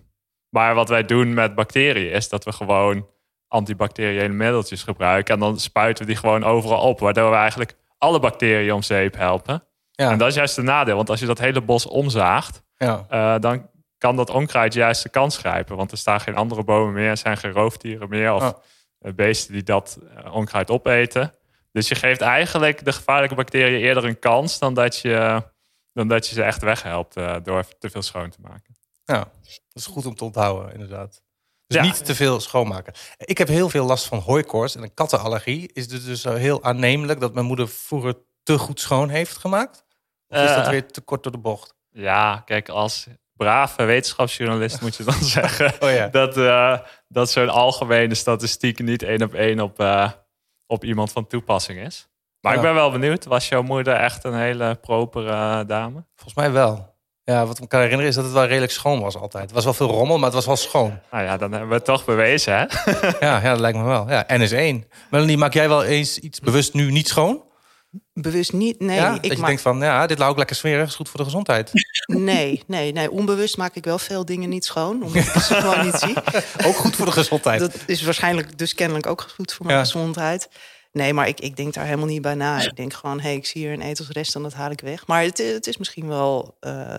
maar 0.49 0.75
wat 0.75 0.89
wij 0.89 1.05
doen 1.05 1.33
met 1.33 1.55
bacteriën 1.55 2.11
is 2.11 2.29
dat 2.29 2.43
we 2.45 2.51
gewoon 2.51 3.07
antibacteriële 3.47 4.33
middeltjes 4.33 4.83
gebruiken. 4.83 5.33
En 5.33 5.39
dan 5.39 5.59
spuiten 5.59 6.05
we 6.05 6.11
die 6.11 6.19
gewoon 6.19 6.43
overal 6.43 6.81
op. 6.81 6.99
Waardoor 6.99 7.29
we 7.29 7.35
eigenlijk 7.35 7.75
alle 7.97 8.19
bacteriën 8.19 8.73
om 8.73 8.81
zeep 8.81 9.15
helpen. 9.15 9.63
Ja. 9.91 10.11
En 10.11 10.17
dat 10.17 10.27
is 10.27 10.35
juist 10.35 10.57
een 10.57 10.65
nadeel. 10.65 10.95
Want 10.95 11.09
als 11.09 11.19
je 11.19 11.25
dat 11.25 11.39
hele 11.39 11.61
bos 11.61 11.85
omzaagt, 11.87 12.63
Ja. 12.77 13.05
eh, 13.09 13.35
dan 13.39 13.69
kan 13.97 14.15
dat 14.15 14.29
onkruid 14.29 14.73
juist 14.73 15.03
de 15.03 15.09
kans 15.09 15.37
grijpen. 15.37 15.75
Want 15.75 15.91
er 15.91 15.97
staan 15.97 16.19
geen 16.19 16.35
andere 16.35 16.63
bomen 16.63 16.93
meer, 16.93 17.09
er 17.09 17.17
zijn 17.17 17.37
geen 17.37 17.51
roofdieren 17.51 18.09
meer. 18.09 18.33
Of 18.33 18.41
Oh. 18.43 18.59
eh, 18.99 19.13
beesten 19.13 19.53
die 19.53 19.63
dat 19.63 19.99
eh, 20.15 20.35
onkruid 20.35 20.69
opeten. 20.71 21.33
Dus 21.71 21.87
je 21.87 21.95
geeft 21.95 22.21
eigenlijk 22.21 22.85
de 22.85 22.93
gevaarlijke 22.93 23.35
bacteriën 23.35 23.79
eerder 23.81 24.05
een 24.05 24.19
kans 24.19 24.59
dan 24.59 24.73
dat 24.73 24.97
je, 24.97 25.43
dan 25.93 26.07
dat 26.07 26.27
je 26.27 26.33
ze 26.35 26.43
echt 26.43 26.61
weghelpt 26.61 27.17
eh, 27.17 27.35
door 27.43 27.65
te 27.79 27.89
veel 27.89 28.01
schoon 28.01 28.29
te 28.29 28.37
maken. 28.41 28.75
Ja, 29.03 29.17
dat 29.17 29.59
is 29.73 29.85
goed 29.85 30.05
om 30.05 30.15
te 30.15 30.23
onthouden, 30.23 30.73
inderdaad. 30.73 31.21
Dus 31.67 31.77
Ja. 31.77 31.83
niet 31.83 32.05
te 32.05 32.15
veel 32.15 32.39
schoonmaken. 32.39 32.93
Ik 33.17 33.37
heb 33.37 33.47
heel 33.47 33.69
veel 33.69 33.85
last 33.85 34.05
van 34.05 34.19
hooikoorts 34.19 34.75
en 34.75 34.83
een 34.83 34.93
kattenallergie. 34.93 35.69
Is 35.73 35.91
het 35.91 36.05
dus 36.05 36.23
heel 36.23 36.63
aannemelijk 36.63 37.19
dat 37.19 37.33
mijn 37.33 37.45
moeder 37.45 37.67
vroeger 37.69 38.15
te 38.43 38.57
goed 38.57 38.79
schoon 38.79 39.09
heeft 39.09 39.37
gemaakt? 39.37 39.85
Of 40.27 40.37
is 40.37 40.55
dat 40.55 40.65
Eh. 40.65 40.69
weer 40.69 40.87
te 40.91 41.01
kort 41.01 41.23
door 41.23 41.31
de 41.31 41.37
bocht? 41.37 41.73
Ja, 41.91 42.41
kijk, 42.45 42.69
als 42.69 43.07
brave 43.35 43.83
wetenschapsjournalist 43.83 44.81
moet 44.81 44.95
je 44.95 45.03
dan 45.03 45.23
zeggen 45.39 45.73
Oh 45.79 45.91
ja. 45.91 46.07
dat, 46.07 46.37
eh, 46.37 46.79
dat 47.07 47.31
zo'n 47.31 47.49
algemene 47.49 48.15
statistiek 48.15 48.79
niet 48.79 49.03
één 49.03 49.21
op 49.21 49.33
één 49.33 49.59
op, 49.59 49.79
op 50.71 50.83
iemand 50.85 51.11
van 51.11 51.27
toepassing 51.27 51.79
is. 51.79 52.07
Maar 52.41 52.51
Ja. 52.51 52.57
ik 52.57 52.63
ben 52.63 52.73
wel 52.73 52.91
benieuwd, 52.91 53.25
was 53.25 53.49
jouw 53.49 53.61
moeder 53.61 53.93
echt 53.93 54.23
een 54.23 54.33
hele 54.35 54.75
propere 54.75 55.31
eh, 55.31 55.59
dame? 55.67 56.03
Volgens 56.15 56.35
mij 56.35 56.51
wel. 56.51 56.89
Ja, 57.23 57.45
wat 57.45 57.55
ik 57.55 57.61
me 57.61 57.67
kan 57.67 57.79
herinneren 57.79 58.09
is 58.09 58.15
dat 58.15 58.23
het 58.25 58.33
wel 58.33 58.45
redelijk 58.45 58.71
schoon 58.71 58.99
was 59.01 59.15
altijd. 59.15 59.43
Het 59.43 59.53
was 59.53 59.63
wel 59.63 59.73
veel 59.73 59.87
rommel, 59.89 60.15
maar 60.15 60.25
het 60.25 60.33
was 60.33 60.45
wel 60.45 60.55
schoon. 60.55 60.99
Nou 61.11 61.23
ja, 61.23 61.37
dan 61.37 61.51
hebben 61.51 61.69
we 61.69 61.75
het 61.75 61.85
toch 61.85 62.05
bewezen, 62.05 62.57
hè? 62.57 62.65
Ja, 63.27 63.41
ja 63.41 63.49
dat 63.51 63.59
lijkt 63.59 63.77
me 63.77 63.83
wel. 63.83 64.09
Ja, 64.09 64.25
N 64.27 64.41
is 64.41 64.51
één. 64.51 64.87
Melanie, 65.09 65.37
maak 65.37 65.53
jij 65.53 65.69
wel 65.69 65.83
eens 65.83 66.19
iets 66.19 66.39
bewust 66.39 66.73
nu 66.73 66.91
niet 66.91 67.07
schoon? 67.07 67.43
Bewust 68.13 68.53
niet. 68.53 68.79
Nee, 68.79 68.95
ja? 68.95 69.11
Dat 69.15 69.25
ik 69.25 69.31
je 69.31 69.37
maak, 69.37 69.47
denkt 69.47 69.61
van, 69.61 69.79
ja, 69.79 70.07
dit 70.07 70.17
lau 70.17 70.31
ook 70.31 70.37
lekker 70.37 70.55
smerig, 70.55 70.87
is 70.87 70.95
goed 70.95 71.09
voor 71.09 71.19
de 71.19 71.25
gezondheid. 71.25 71.71
nee, 72.05 72.63
nee, 72.67 72.91
nee. 72.91 73.11
Onbewust 73.11 73.57
maak 73.57 73.75
ik 73.75 73.83
wel 73.85 73.97
veel 73.99 74.25
dingen 74.25 74.49
niet 74.49 74.65
schoon. 74.65 75.03
Omdat 75.03 75.23
ik 75.25 75.41
ze 75.41 75.53
gewoon 75.53 75.85
niet 75.85 75.95
zie. 75.95 76.15
ook 76.67 76.75
goed 76.75 76.95
voor 76.95 77.05
de 77.05 77.11
gezondheid. 77.11 77.59
Dat 77.59 77.73
is 77.85 78.01
waarschijnlijk 78.01 78.57
dus 78.57 78.73
kennelijk 78.73 79.05
ook 79.07 79.21
goed 79.35 79.53
voor 79.53 79.65
mijn 79.65 79.77
Ja. 79.77 79.83
gezondheid. 79.83 80.49
Nee, 80.91 81.13
maar 81.13 81.27
ik, 81.27 81.39
ik 81.39 81.55
denk 81.55 81.73
daar 81.73 81.85
helemaal 81.85 82.05
niet 82.05 82.21
bij 82.21 82.33
na. 82.35 82.61
Ik 82.61 82.75
denk 82.75 82.93
gewoon, 82.93 83.17
hé, 83.19 83.27
hey, 83.27 83.35
ik 83.35 83.45
zie 83.45 83.61
hier 83.61 83.73
een 83.73 83.81
etelsrest 83.81 84.35
en 84.35 84.41
dat 84.43 84.53
haal 84.53 84.71
ik 84.71 84.81
weg. 84.81 85.07
Maar 85.07 85.23
het, 85.23 85.37
het 85.37 85.67
is 85.67 85.77
misschien 85.77 86.07
wel, 86.07 86.57
eh, 86.59 86.95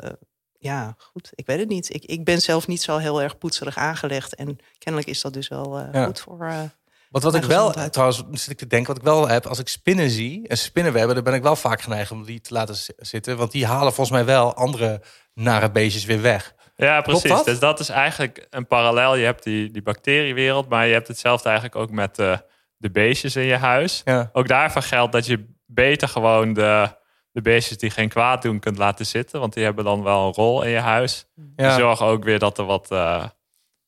ja, 0.59 0.95
goed. 0.99 1.31
Ik 1.35 1.47
weet 1.47 1.59
het 1.59 1.69
niet. 1.69 1.95
Ik, 1.95 2.05
ik 2.05 2.25
ben 2.25 2.41
zelf 2.41 2.67
niet 2.67 2.83
zo 2.83 2.97
heel 2.97 3.23
erg 3.23 3.39
poetserig 3.39 3.77
aangelegd. 3.77 4.35
En 4.35 4.59
kennelijk 4.79 5.11
is 5.11 5.21
dat 5.21 5.33
dus 5.33 5.49
wel 5.49 5.79
eh, 5.79 5.89
Ja. 5.93 6.05
goed 6.05 6.21
voor... 6.21 6.47
eh, 6.47 6.61
Wat, 7.13 7.23
wat 7.23 7.35
ik 7.35 7.45
wel, 7.45 7.71
trouwens, 7.91 8.23
zit 8.33 8.51
ik 8.51 8.59
te 8.59 8.67
denken, 8.67 8.89
wat 8.89 8.97
ik 8.97 9.09
wel 9.09 9.29
heb, 9.29 9.47
als 9.47 9.59
ik 9.59 9.69
spinnen 9.69 10.11
zie 10.11 10.49
en 10.49 10.59
spinnenwebben, 10.59 11.15
dan 11.15 11.25
ben 11.25 11.35
ik 11.35 11.43
wel 11.43 11.57
vaak 11.57 11.81
geneigd 11.81 12.11
om 12.11 12.25
die 12.25 12.41
te 12.41 12.53
laten 12.53 12.75
zi- 12.75 12.93
zitten. 12.97 13.37
Want 13.37 13.53
die 13.53 13.67
halen 13.67 13.93
volgens 13.93 14.17
mij 14.17 14.25
wel 14.25 14.55
andere 14.55 15.01
nare 15.35 15.71
beestjes 15.71 16.05
weer 16.05 16.23
weg. 16.23 16.55
Ja, 16.77 17.01
precies. 17.01 17.31
dat? 17.31 17.45
Dus 17.45 17.59
dat 17.59 17.81
is 17.81 17.89
eigenlijk 17.89 18.47
een 18.51 18.67
parallel. 18.67 19.17
Je 19.17 19.25
hebt 19.25 19.43
die, 19.43 19.71
die 19.71 19.83
bacteriewereld, 19.83 20.69
maar 20.69 20.87
je 20.87 20.93
hebt 20.93 21.09
hetzelfde 21.09 21.49
eigenlijk 21.49 21.77
ook 21.77 21.91
met 21.91 22.17
de, 22.17 22.45
de 22.77 22.91
beestjes 22.91 23.37
in 23.37 23.43
je 23.45 23.57
huis. 23.57 24.03
Ja. 24.05 24.31
Ook 24.33 24.49
daarvan 24.49 24.83
geldt 24.83 25.13
dat 25.13 25.27
je 25.27 25.47
beter 25.67 26.09
gewoon 26.09 26.53
de, 26.53 26.89
de 27.33 27.41
beestjes 27.43 27.79
die 27.79 27.91
geen 27.91 28.09
kwaad 28.09 28.43
doen 28.43 28.59
kunt 28.59 28.79
laten 28.79 29.07
zitten. 29.07 29.41
Want 29.41 29.53
die 29.55 29.65
hebben 29.65 29.85
dan 29.85 30.03
wel 30.03 30.27
een 30.27 30.33
rol 30.33 30.63
in 30.63 30.71
je 30.71 30.79
huis. 30.79 31.27
Ja. 31.57 31.69
Je 31.75 31.81
zorgt 31.81 32.01
ook 32.01 32.25
weer 32.25 32.39
dat 32.39 32.59
er 32.59 32.65
wat 32.65 32.91
eh, 32.91 33.25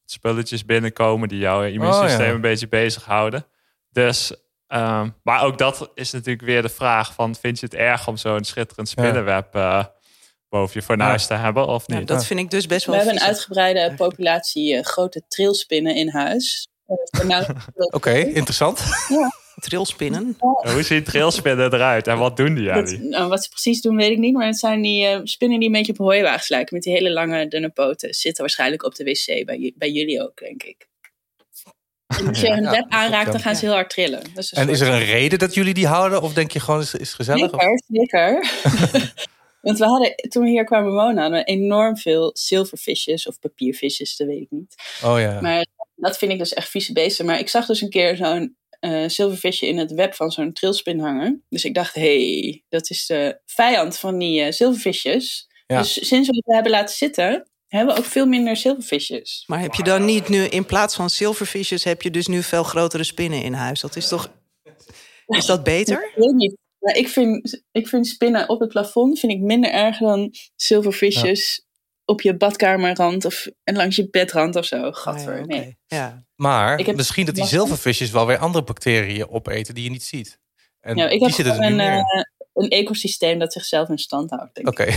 spulletjes 0.05 0.65
binnenkomen 0.65 1.29
die 1.29 1.39
jouw 1.39 1.63
immuunsysteem 1.63 2.21
Oh, 2.21 2.27
ja. 2.27 2.33
een 2.33 2.41
beetje 2.41 2.69
bezighouden. 2.69 3.47
Dus, 3.91 4.33
ehm, 4.67 5.09
maar 5.23 5.43
ook 5.43 5.59
dat 5.59 5.91
is 5.95 6.11
natuurlijk 6.11 6.45
weer 6.45 6.63
de 6.63 6.69
vraag 6.69 7.15
van... 7.15 7.35
vind 7.35 7.61
je 7.61 7.67
het 7.67 7.75
erg 7.75 8.09
om 8.09 8.17
zo'n 8.17 8.45
schitterend 8.45 8.89
spinnenweb 8.89 9.55
eh, 9.55 9.85
boven 10.49 10.81
je 10.81 10.83
fornuis 10.83 11.27
te 11.27 11.35
hebben 11.35 11.67
of 11.67 11.89
niet? 11.89 12.09
dat 12.09 12.27
vind 12.27 12.41
ik 12.41 12.51
dus 12.51 12.67
best 12.67 12.87
We 12.87 12.93
wel 12.93 13.01
hebben 13.01 13.21
een 13.21 13.27
uitgebreide 13.27 13.95
populatie 13.95 14.77
eh, 14.77 14.85
grote 14.85 15.23
trilspinnen 15.29 15.95
in 15.95 16.09
huis. 16.09 16.69
Eh, 16.87 17.25
nou, 17.25 17.47
Oké, 17.91 18.11
Trilspinnen. 19.65 20.37
Hoe 20.73 20.83
ziet 20.83 21.05
trailspinnen 21.05 21.75
eruit 21.75 22.07
en 22.07 22.19
wat 22.19 22.37
doen 22.37 22.55
die 22.55 22.65
dat- 22.67 22.91
jullie? 22.91 23.09
nou, 23.09 23.29
wat 23.29 23.43
ze 23.45 23.49
precies 23.49 23.81
doen, 23.81 23.97
weet 23.97 24.11
ik 24.11 24.19
niet. 24.19 24.35
Maar 24.35 24.47
het 24.47 24.59
zijn 24.59 24.83
die 24.83 25.05
eh, 25.07 25.21
spinnen 25.25 25.59
die 25.59 25.69
een 25.69 25.75
beetje 25.75 25.93
op 25.93 25.99
hooiwagens 25.99 26.49
lijken. 26.49 26.75
Met 26.75 26.83
die 26.85 26.93
hele 26.93 27.11
lange, 27.11 27.49
dunne 27.49 27.69
poten. 27.71 28.15
Zitten 28.15 28.43
waarschijnlijk 28.43 28.83
op 28.85 28.95
de 28.95 29.05
wc. 29.05 29.47
Bij, 29.47 29.73
bij 29.77 29.91
jullie 29.91 30.23
ook, 30.23 30.39
denk 30.39 30.63
ik. 30.63 30.89
En 32.19 32.27
als 32.29 32.41
je 32.41 32.51
hun 32.53 32.63
Ja, 32.63 32.71
web 32.71 32.85
aanraakt, 32.89 33.33
dan 33.33 33.41
gaan 33.41 33.57
ze 33.57 33.65
heel 33.65 33.75
hard 33.75 33.91
trillen. 33.91 34.23
Is 34.37 34.53
En 34.53 34.69
is 34.69 34.81
er 34.81 34.89
een 34.89 35.05
reden 35.05 35.39
dat 35.39 35.55
jullie 35.55 35.75
die 35.75 35.87
houden? 35.87 36.23
Of 36.23 36.33
denk 36.33 36.51
je 36.53 36.61
gewoon, 36.61 36.81
is, 36.81 36.95
is 36.95 37.13
gezellig? 37.15 37.51
Zeker, 37.51 37.83
zeker. 37.89 38.51
Want 39.65 39.79
we 39.79 39.85
hadden, 39.85 40.15
toen 40.29 40.43
we 40.43 40.49
hier 40.49 40.65
kwamen 40.65 40.93
wonen, 40.93 41.23
hadden 41.23 41.39
we 41.39 41.45
enorm 41.45 41.97
veel 41.97 42.31
zilvervisjes 42.35 43.27
of 43.27 43.39
papiervisjes, 43.39 44.17
dat 44.17 44.27
weet 44.27 44.41
ik 44.41 44.51
niet. 44.51 44.75
Oh 45.05 45.21
ja. 45.21 45.41
Maar 45.41 45.67
dat 45.95 46.19
vind 46.19 46.33
ik 46.33 46.39
dus 46.39 46.53
echt 46.55 46.69
vieze 46.69 46.93
beesten. 46.93 47.27
Maar 47.27 47.39
ik 47.39 47.49
zag 47.49 47.67
dus 47.67 47.81
een 47.81 47.91
keer 47.91 48.17
zo'n 48.17 48.57
eh, 48.85 49.09
zilvervisje 49.09 49.67
in 49.67 49.79
het 49.79 49.93
web 49.93 50.15
van 50.15 50.31
zo'n 50.31 50.53
trilspin 50.53 51.01
hangen. 51.01 51.45
Dus 51.49 51.65
ik 51.65 51.75
dacht, 51.75 51.95
hé, 51.95 52.41
hey, 52.41 52.63
dat 52.69 52.91
is 52.91 53.07
de 53.07 53.41
vijand 53.45 53.99
van 53.99 54.19
die 54.19 54.41
eh, 54.41 54.53
zilvervisjes. 54.53 55.49
Ja. 55.67 55.79
Dus 55.79 56.09
sinds 56.09 56.29
we 56.29 56.37
het 56.37 56.55
hebben 56.55 56.73
laten 56.73 56.97
zitten, 56.97 57.49
hebben 57.67 57.95
we 57.95 58.01
ook 58.01 58.07
veel 58.07 58.27
minder 58.27 58.57
silverfishes. 58.57 59.45
Maar 59.47 59.61
heb 59.61 59.75
je 59.75 59.83
dan 59.83 60.05
niet 60.05 60.29
nu 60.29 60.45
in 60.45 60.67
plaats 60.67 60.95
van 60.95 61.11
silverfishes... 61.11 61.85
heb 61.85 62.03
je 62.03 62.11
dus 62.11 62.27
nu 62.27 62.43
veel 62.43 62.63
grotere 62.63 63.05
spinnen 63.05 63.43
in 63.43 63.53
huis? 63.53 63.81
Dat 63.81 63.97
is 63.97 64.09
toch... 64.09 64.33
Is 65.27 65.47
dat 65.47 65.65
beter? 65.65 66.05
Ik 66.15 66.23
weet 66.23 66.35
niet. 66.35 66.57
Maar 66.79 66.97
ik 66.97 67.09
vind, 67.09 67.63
ik 67.73 67.89
vind 67.89 68.07
spinnen 68.07 68.49
op 68.49 68.61
het 68.61 68.69
plafond 68.69 69.19
vind 69.19 69.33
ik 69.33 69.41
minder 69.41 69.71
erg 69.71 69.99
dan 69.99 70.31
silverfishes 70.57 71.67
op 72.05 72.21
je 72.21 72.37
badkamerrand 72.37 73.25
of 73.25 73.47
en 73.63 73.77
langs 73.77 73.97
je 73.97 74.11
bedrand 74.11 74.57
of 74.57 74.65
zo. 74.65 74.93
Gadver, 74.93 75.33
Ah, 75.33 75.39
ja, 75.39 75.45
nee. 75.45 75.79
ja. 75.87 76.24
Maar 76.37 76.79
Ik 76.79 76.87
heb- 76.87 76.97
misschien 76.97 77.27
dat 77.27 77.35
die 77.35 77.47
zilvervisjes 77.47 78.11
wel 78.11 78.27
weer 78.27 78.39
andere 78.39 78.65
bacteriën 78.65 79.29
opeten 79.29 79.75
die 79.75 79.85
je 79.85 79.91
niet 79.91 80.05
ziet. 80.05 80.39
En 80.81 80.97
Ja, 80.97 81.05
ik 81.05 81.11
die 81.11 81.25
heb 81.27 81.35
zitten 81.35 81.55
er 81.55 81.61
nu 81.61 81.67
een, 81.67 81.77
meer. 81.77 81.93
eh, 81.99 82.03
een 82.55 82.69
ecosysteem 82.69 83.39
dat 83.39 83.53
zichzelf 83.53 83.89
in 83.89 83.99
stand 83.99 84.31
houdt. 84.31 84.55
Denk 84.55 84.69
ik. 84.69 84.81
Oké. 84.81 84.97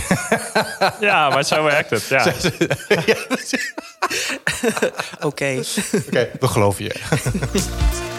Ja, 1.06 1.28
maar 1.28 1.44
zo 1.44 1.62
werkt 1.62 1.90
het. 1.90 2.06
Ja. 2.06 2.24
Oké. 5.28 5.62
Oké, 6.06 6.30
we 6.40 6.46
geloven 6.48 6.84
je. 6.84 6.94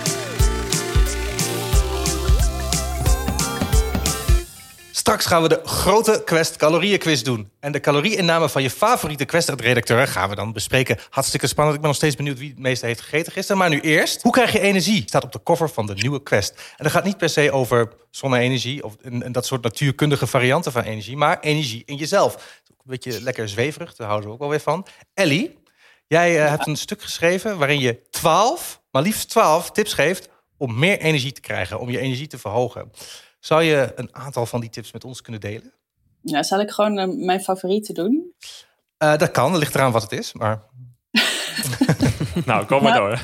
Straks 5.09 5.27
gaan 5.27 5.41
we 5.41 5.47
de 5.47 5.61
grote 5.63 6.21
Quest 6.25 6.55
calorieënquiz 6.55 7.21
doen. 7.21 7.51
En 7.59 7.71
de 7.71 7.79
calorieinname 7.79 8.49
van 8.49 8.61
je 8.61 8.69
favoriete 8.69 9.25
Quest-redacteur 9.25 10.07
gaan 10.07 10.29
we 10.29 10.35
dan 10.35 10.53
bespreken. 10.53 10.97
Hartstikke 11.09 11.47
spannend. 11.47 11.75
Ik 11.75 11.81
ben 11.81 11.89
nog 11.89 11.99
steeds 11.99 12.15
benieuwd 12.15 12.39
wie 12.39 12.49
het 12.49 12.59
meeste 12.59 12.85
heeft 12.85 13.01
gegeten 13.01 13.31
gisteren. 13.31 13.57
Maar 13.57 13.69
nu 13.69 13.79
eerst, 13.79 14.21
hoe 14.21 14.31
krijg 14.31 14.51
je 14.51 14.59
energie? 14.59 15.03
Staat 15.05 15.23
op 15.23 15.31
de 15.31 15.43
cover 15.43 15.69
van 15.69 15.85
de 15.85 15.93
nieuwe 15.93 16.23
Quest. 16.23 16.51
En 16.51 16.83
dat 16.83 16.91
gaat 16.91 17.03
niet 17.03 17.17
per 17.17 17.29
se 17.29 17.51
over 17.51 17.91
zonne-energie... 18.09 18.83
of 18.83 18.95
dat 19.31 19.45
soort 19.45 19.63
natuurkundige 19.63 20.27
varianten 20.27 20.71
van 20.71 20.81
energie... 20.81 21.17
maar 21.17 21.39
energie 21.39 21.83
in 21.85 21.95
jezelf. 21.95 22.61
Een 22.67 22.75
beetje 22.83 23.21
lekker 23.21 23.49
zweverig, 23.49 23.95
daar 23.95 24.07
houden 24.07 24.27
we 24.27 24.33
ook 24.33 24.41
wel 24.41 24.49
weer 24.49 24.59
van. 24.59 24.85
Ellie, 25.13 25.57
jij 26.07 26.43
eh, 26.43 26.49
hebt 26.49 26.67
een 26.67 26.75
stuk 26.75 27.01
geschreven... 27.01 27.57
waarin 27.57 27.79
je 27.79 28.01
12, 28.09 28.81
maar 28.91 29.01
liefst 29.01 29.29
12 29.29 29.71
tips 29.71 29.93
geeft... 29.93 30.29
om 30.57 30.79
meer 30.79 30.99
energie 30.99 31.31
te 31.31 31.41
krijgen, 31.41 31.79
om 31.79 31.89
je 31.89 31.99
energie 31.99 32.27
te 32.27 32.37
verhogen. 32.37 32.91
Zou 33.39 33.63
je 33.63 33.91
een 33.95 34.15
aantal 34.15 34.45
van 34.45 34.59
die 34.61 34.69
tips 34.69 34.91
met 34.91 35.03
ons 35.03 35.21
kunnen 35.21 35.41
delen? 35.41 35.73
Ja, 36.21 36.43
zal 36.43 36.59
ik 36.59 36.71
gewoon 36.71 36.97
eh, 36.97 37.07
mijn 37.25 37.41
favorieten 37.41 37.93
doen? 37.93 38.33
Eh, 38.97 39.17
dat 39.17 39.31
kan, 39.31 39.51
dat 39.51 39.59
ligt 39.59 39.75
eraan 39.75 39.91
wat 39.91 40.01
het 40.01 40.11
is. 40.11 40.33
Maar 40.33 40.63
Nou, 42.45 42.65
kom 42.65 42.83
maar 42.83 42.91
Maar- 42.91 42.99
door. 42.99 43.19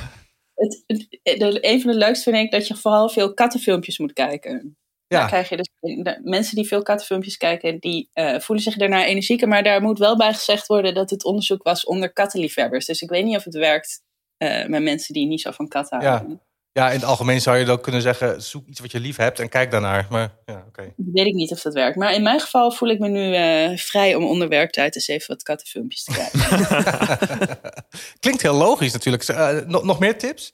Het, 0.56 0.84
het, 0.88 1.08
de, 1.40 1.58
een 1.62 1.82
van 1.82 1.92
de 1.92 1.98
leukste 1.98 2.32
vind 2.32 2.44
ik 2.46 2.52
dat 2.52 2.68
je 2.68 2.76
vooral 2.76 3.10
veel 3.10 3.34
kattenfilmpjes 3.34 4.00
moet 4.00 4.14
kijken. 4.14 4.78
ja, 5.08 5.20
Dan 5.20 5.28
krijg 5.28 5.50
je 5.50 5.58
dus 5.58 5.70
de, 5.80 6.20
mensen 6.24 6.56
die 6.56 6.68
veel 6.68 6.82
kattenfilmpjes 6.82 7.38
kijken, 7.38 7.80
die 7.80 8.10
eh, 8.14 8.40
voelen 8.40 8.64
zich 8.66 8.76
daarna 8.76 9.06
energieker. 9.06 9.48
Maar 9.48 9.64
daar 9.64 9.82
moet 9.82 10.00
wel 10.00 10.18
bij 10.18 10.34
gezegd 10.34 10.68
worden 10.68 10.94
dat 10.94 11.10
het 11.10 11.24
onderzoek 11.26 11.64
was 11.64 11.86
onder 11.86 12.14
kattenliefhebbers. 12.14 12.86
Dus 12.86 13.02
ik 13.02 13.10
weet 13.10 13.26
niet 13.26 13.36
of 13.38 13.44
het 13.44 13.56
werkt 13.56 14.02
eh, 14.38 14.66
met 14.68 14.84
mensen 14.84 15.14
die 15.14 15.28
niet 15.28 15.42
zo 15.42 15.52
van 15.52 15.68
katten 15.68 16.02
houden. 16.04 16.30
ja, 16.30 16.40
in 16.76 16.82
het 16.82 17.04
algemeen 17.04 17.42
zou 17.42 17.58
je 17.58 17.66
dan 17.66 17.82
kunnen 17.82 18.02
zeggen... 18.02 18.42
zoek 18.42 18.68
iets 18.68 18.80
wat 18.80 18.92
je 18.92 19.00
lief 19.00 19.18
hebt 19.18 19.40
en 19.40 19.50
kijk 19.50 19.72
daarnaar. 19.72 20.08
Maar 20.10 20.38
ja, 20.46 20.66
oké. 20.68 20.94
Weet 20.96 21.26
ik 21.26 21.34
niet 21.34 21.52
of 21.52 21.62
dat 21.62 21.74
werkt. 21.74 21.96
Maar 21.96 22.14
in 22.14 22.24
mijn 22.24 22.40
geval 22.40 22.72
voel 22.72 22.90
ik 22.90 23.00
me 23.00 23.08
nu 23.08 23.36
eh, 23.36 23.78
vrij 23.78 24.16
om 24.16 24.26
onder 24.26 24.48
werktijd 24.48 24.96
eens 24.96 25.08
even 25.08 25.28
wat 25.28 25.44
kattenfilmpjes 25.44 26.04
te 26.04 26.12
kijken. 26.12 27.60
Klinkt 28.20 28.42
heel 28.42 28.54
logisch 28.54 28.94
natuurlijk. 28.94 29.24
Eh, 29.24 29.60
nog, 29.66 29.84
nog 29.84 30.00
meer 30.00 30.18
tips? 30.18 30.54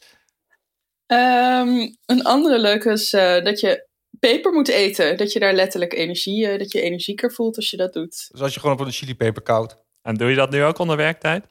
Ehm, 1.06 1.90
een 2.06 2.24
andere 2.24 2.60
leuke 2.60 2.92
is 2.92 3.14
eh, 3.14 3.44
dat 3.44 3.60
je 3.60 3.88
peper 4.20 4.52
moet 4.52 4.68
eten. 4.68 5.18
Dat 5.18 5.32
je 5.32 5.40
daar 5.40 5.54
letterlijk 5.54 5.94
energie, 5.94 6.48
eh, 6.48 6.60
dat 6.60 6.72
je 6.72 6.82
energieker 6.82 7.32
voelt 7.32 7.56
als 7.56 7.70
je 7.70 7.78
dat 7.78 7.94
doet. 7.94 8.28
Dus 8.32 8.42
als 8.42 8.54
je 8.54 8.60
gewoon 8.60 8.80
op 8.80 8.86
een 8.86 8.92
chilipeper 8.92 9.42
koudt. 9.42 9.76
En 10.02 10.16
doe 10.16 10.30
je 10.30 10.36
dat 10.36 10.52
nu 10.52 10.64
ook 10.64 10.78
onder 10.78 10.98
werktijd? 10.98 11.46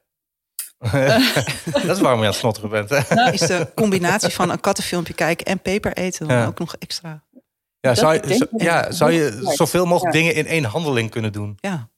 dat 1.73 1.97
is 1.97 2.01
waarom 2.01 2.19
je 2.21 2.25
aan 2.27 2.31
het 2.31 2.35
snotteren 2.35 2.71
bent. 2.71 2.89
Hè? 2.91 3.31
Is 3.33 3.41
de 3.41 3.71
combinatie 3.75 4.29
van 4.29 4.51
een 4.51 4.61
kattenfilmpje 4.61 5.15
kijken 5.15 5.47
en 5.47 5.61
peper 5.63 5.93
eten 5.97 6.29
dan 6.29 6.37
Ja. 6.37 6.47
ook 6.47 6.59
nog 6.59 6.77
extra? 6.77 7.23
Ja, 7.81 7.95
zou, 7.95 8.15
je, 8.29 8.35
zo- 8.37 8.47
ja, 8.57 8.93
zou 8.93 9.13
je 9.13 9.51
zoveel 9.55 9.87
mogelijk 9.87 10.15
Ja. 10.15 10.21
dingen 10.21 10.35
in 10.35 10.47
één 10.47 10.65
handeling 10.65 11.11
kunnen 11.11 11.33
doen? 11.33 11.59
Ja. 11.61 11.89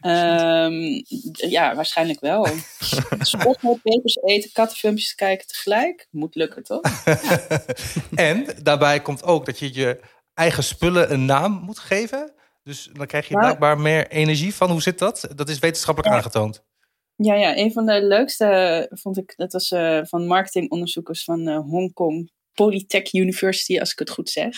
Ehm, 0.00 1.02
ja, 1.50 1.74
waarschijnlijk 1.74 2.20
wel. 2.20 2.46
Sporten, 3.18 3.80
pepers 3.82 4.16
eten, 4.22 4.52
kattenfilmpjes 4.52 5.14
kijken 5.14 5.46
tegelijk. 5.46 6.06
Moet 6.10 6.34
lukken, 6.34 6.62
toch? 6.62 6.80
en 8.14 8.46
daarbij 8.62 9.00
komt 9.00 9.22
ook 9.22 9.46
dat 9.46 9.58
je 9.58 9.74
je 9.74 10.00
eigen 10.34 10.64
spullen 10.64 11.12
een 11.12 11.24
naam 11.24 11.52
moet 11.52 11.78
geven. 11.78 12.32
Dus 12.62 12.90
dan 12.92 13.06
krijg 13.06 13.28
je 13.28 13.34
Nou. 13.34 13.44
blijkbaar 13.46 13.78
meer 13.78 14.08
energie 14.08 14.54
van. 14.54 14.70
Hoe 14.70 14.82
zit 14.82 14.98
dat? 14.98 15.28
Dat 15.34 15.48
is 15.48 15.58
wetenschappelijk 15.58 16.12
Ja. 16.12 16.18
aangetoond. 16.20 16.62
Ja, 17.16 17.34
ja, 17.34 17.56
een 17.56 17.72
van 17.72 17.86
de 17.86 18.02
leukste 18.02 18.86
vond 18.90 19.18
ik, 19.18 19.32
dat 19.36 19.52
was 19.52 19.70
eh, 19.70 20.00
van 20.02 20.26
marketingonderzoekers 20.26 21.24
van 21.24 21.48
eh 21.48 21.58
Hongkong 21.58 22.30
Polytech 22.54 23.12
University, 23.12 23.78
als 23.78 23.92
ik 23.92 23.98
het 23.98 24.10
goed 24.10 24.30
zeg. 24.30 24.56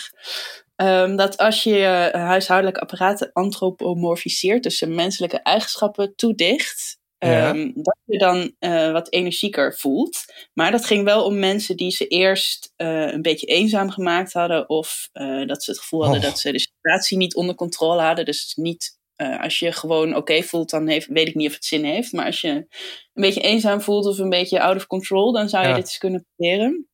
Ehm, 0.75 1.15
dat 1.15 1.37
als 1.37 1.63
je 1.63 1.69
je 1.73 2.09
huishoudelijke 2.13 2.79
apparaten 2.79 3.29
antropomorfiseert, 3.33 4.63
dus 4.63 4.81
menselijke 4.81 5.37
eigenschappen 5.37 6.15
toedicht, 6.15 6.97
Ja. 7.19 7.49
ehm, 7.53 7.71
dat 7.75 7.97
je 8.05 8.17
dan 8.17 8.55
eh, 8.59 8.91
wat 8.91 9.11
energieker 9.11 9.77
voelt. 9.77 10.17
Maar 10.53 10.71
dat 10.71 10.85
ging 10.85 11.03
wel 11.03 11.23
om 11.25 11.39
mensen 11.39 11.77
die 11.77 11.91
ze 11.91 12.07
eerst 12.07 12.73
eh, 12.75 13.11
een 13.11 13.21
beetje 13.21 13.47
eenzaam 13.47 13.89
gemaakt 13.89 14.33
hadden, 14.33 14.69
of 14.69 15.09
eh, 15.13 15.45
dat 15.45 15.63
ze 15.63 15.71
het 15.71 15.79
gevoel 15.79 16.03
hadden 16.03 16.21
Oh. 16.21 16.27
dat 16.29 16.39
ze 16.39 16.51
de 16.51 16.59
situatie 16.59 17.17
niet 17.17 17.35
onder 17.35 17.55
controle 17.55 18.01
hadden. 18.01 18.25
Dus 18.25 18.53
niet 18.55 18.97
eh, 19.17 19.41
als 19.41 19.59
je 19.59 19.71
gewoon 19.71 20.15
oké 20.15 20.41
voelt, 20.43 20.69
dan 20.69 20.87
heeft, 20.87 21.07
weet 21.07 21.27
ik 21.27 21.35
niet 21.35 21.47
of 21.47 21.53
het 21.53 21.65
zin 21.65 21.83
heeft. 21.83 22.11
Maar 22.11 22.25
als 22.25 22.41
je 22.41 22.49
een 22.49 22.67
beetje 23.13 23.41
eenzaam 23.41 23.81
voelt 23.81 24.05
of 24.05 24.17
een 24.17 24.29
beetje 24.29 24.61
out 24.61 24.75
of 24.75 24.87
control, 24.87 25.31
dan 25.31 25.49
zou 25.49 25.63
je 25.63 25.69
Ja. 25.69 25.75
dit 25.75 25.83
eens 25.83 25.97
kunnen 25.97 26.25
proberen. 26.35 26.87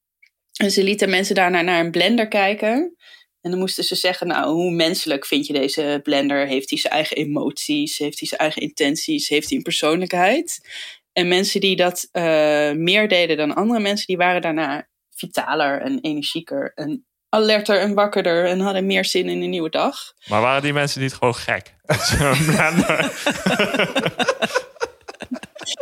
En 0.53 0.72
ze 0.72 0.84
lieten 0.84 1.10
mensen 1.10 1.36
daarna 1.36 1.62
naar 1.62 1.80
een 1.86 1.92
blender 1.92 2.27
kijken. 2.27 2.96
En 3.42 3.51
dan 3.51 3.60
moesten 3.60 3.84
ze 3.84 3.96
zeggen, 3.96 4.27
nou, 4.27 4.53
hoe 4.53 4.72
menselijk 4.72 5.25
vind 5.25 5.48
je 5.48 5.53
deze 5.53 6.00
blender? 6.03 6.48
Heeft 6.48 6.70
hij 6.70 6.80
zijn 6.80 6.94
eigen 6.94 7.18
emoties? 7.18 7.98
Heeft 7.98 8.20
hij 8.20 8.27
zijn 8.27 8.42
eigen 8.42 8.62
intenties? 8.62 9.27
Heeft 9.27 9.48
hij 9.48 9.58
een 9.58 9.63
persoonlijkheid? 9.63 10.70
En 11.13 11.27
mensen 11.27 11.62
die 11.62 11.75
dat 11.75 12.08
eh, 12.12 12.72
meer 12.72 13.08
deden 13.08 13.38
dan 13.38 13.56
andere 13.56 13.80
mensen, 13.80 14.08
die 14.08 14.18
waren 14.18 14.42
daarna 14.42 14.89
vitaler 15.15 15.82
en 15.82 16.00
energieker 16.01 16.72
en 16.75 17.06
alerter 17.34 17.80
en 17.80 17.94
wakkerder 17.94 18.46
en 18.46 18.60
hadden 18.60 18.86
meer 18.86 19.06
zin 19.06 19.30
in 19.30 19.42
een 19.42 19.50
nieuwe 19.50 19.70
dag. 19.70 20.13
Maar 20.28 20.42
waren 20.42 20.62
die 20.62 20.74
mensen 20.74 21.02
niet 21.02 21.13
gewoon 21.13 21.36
gek? 21.36 21.75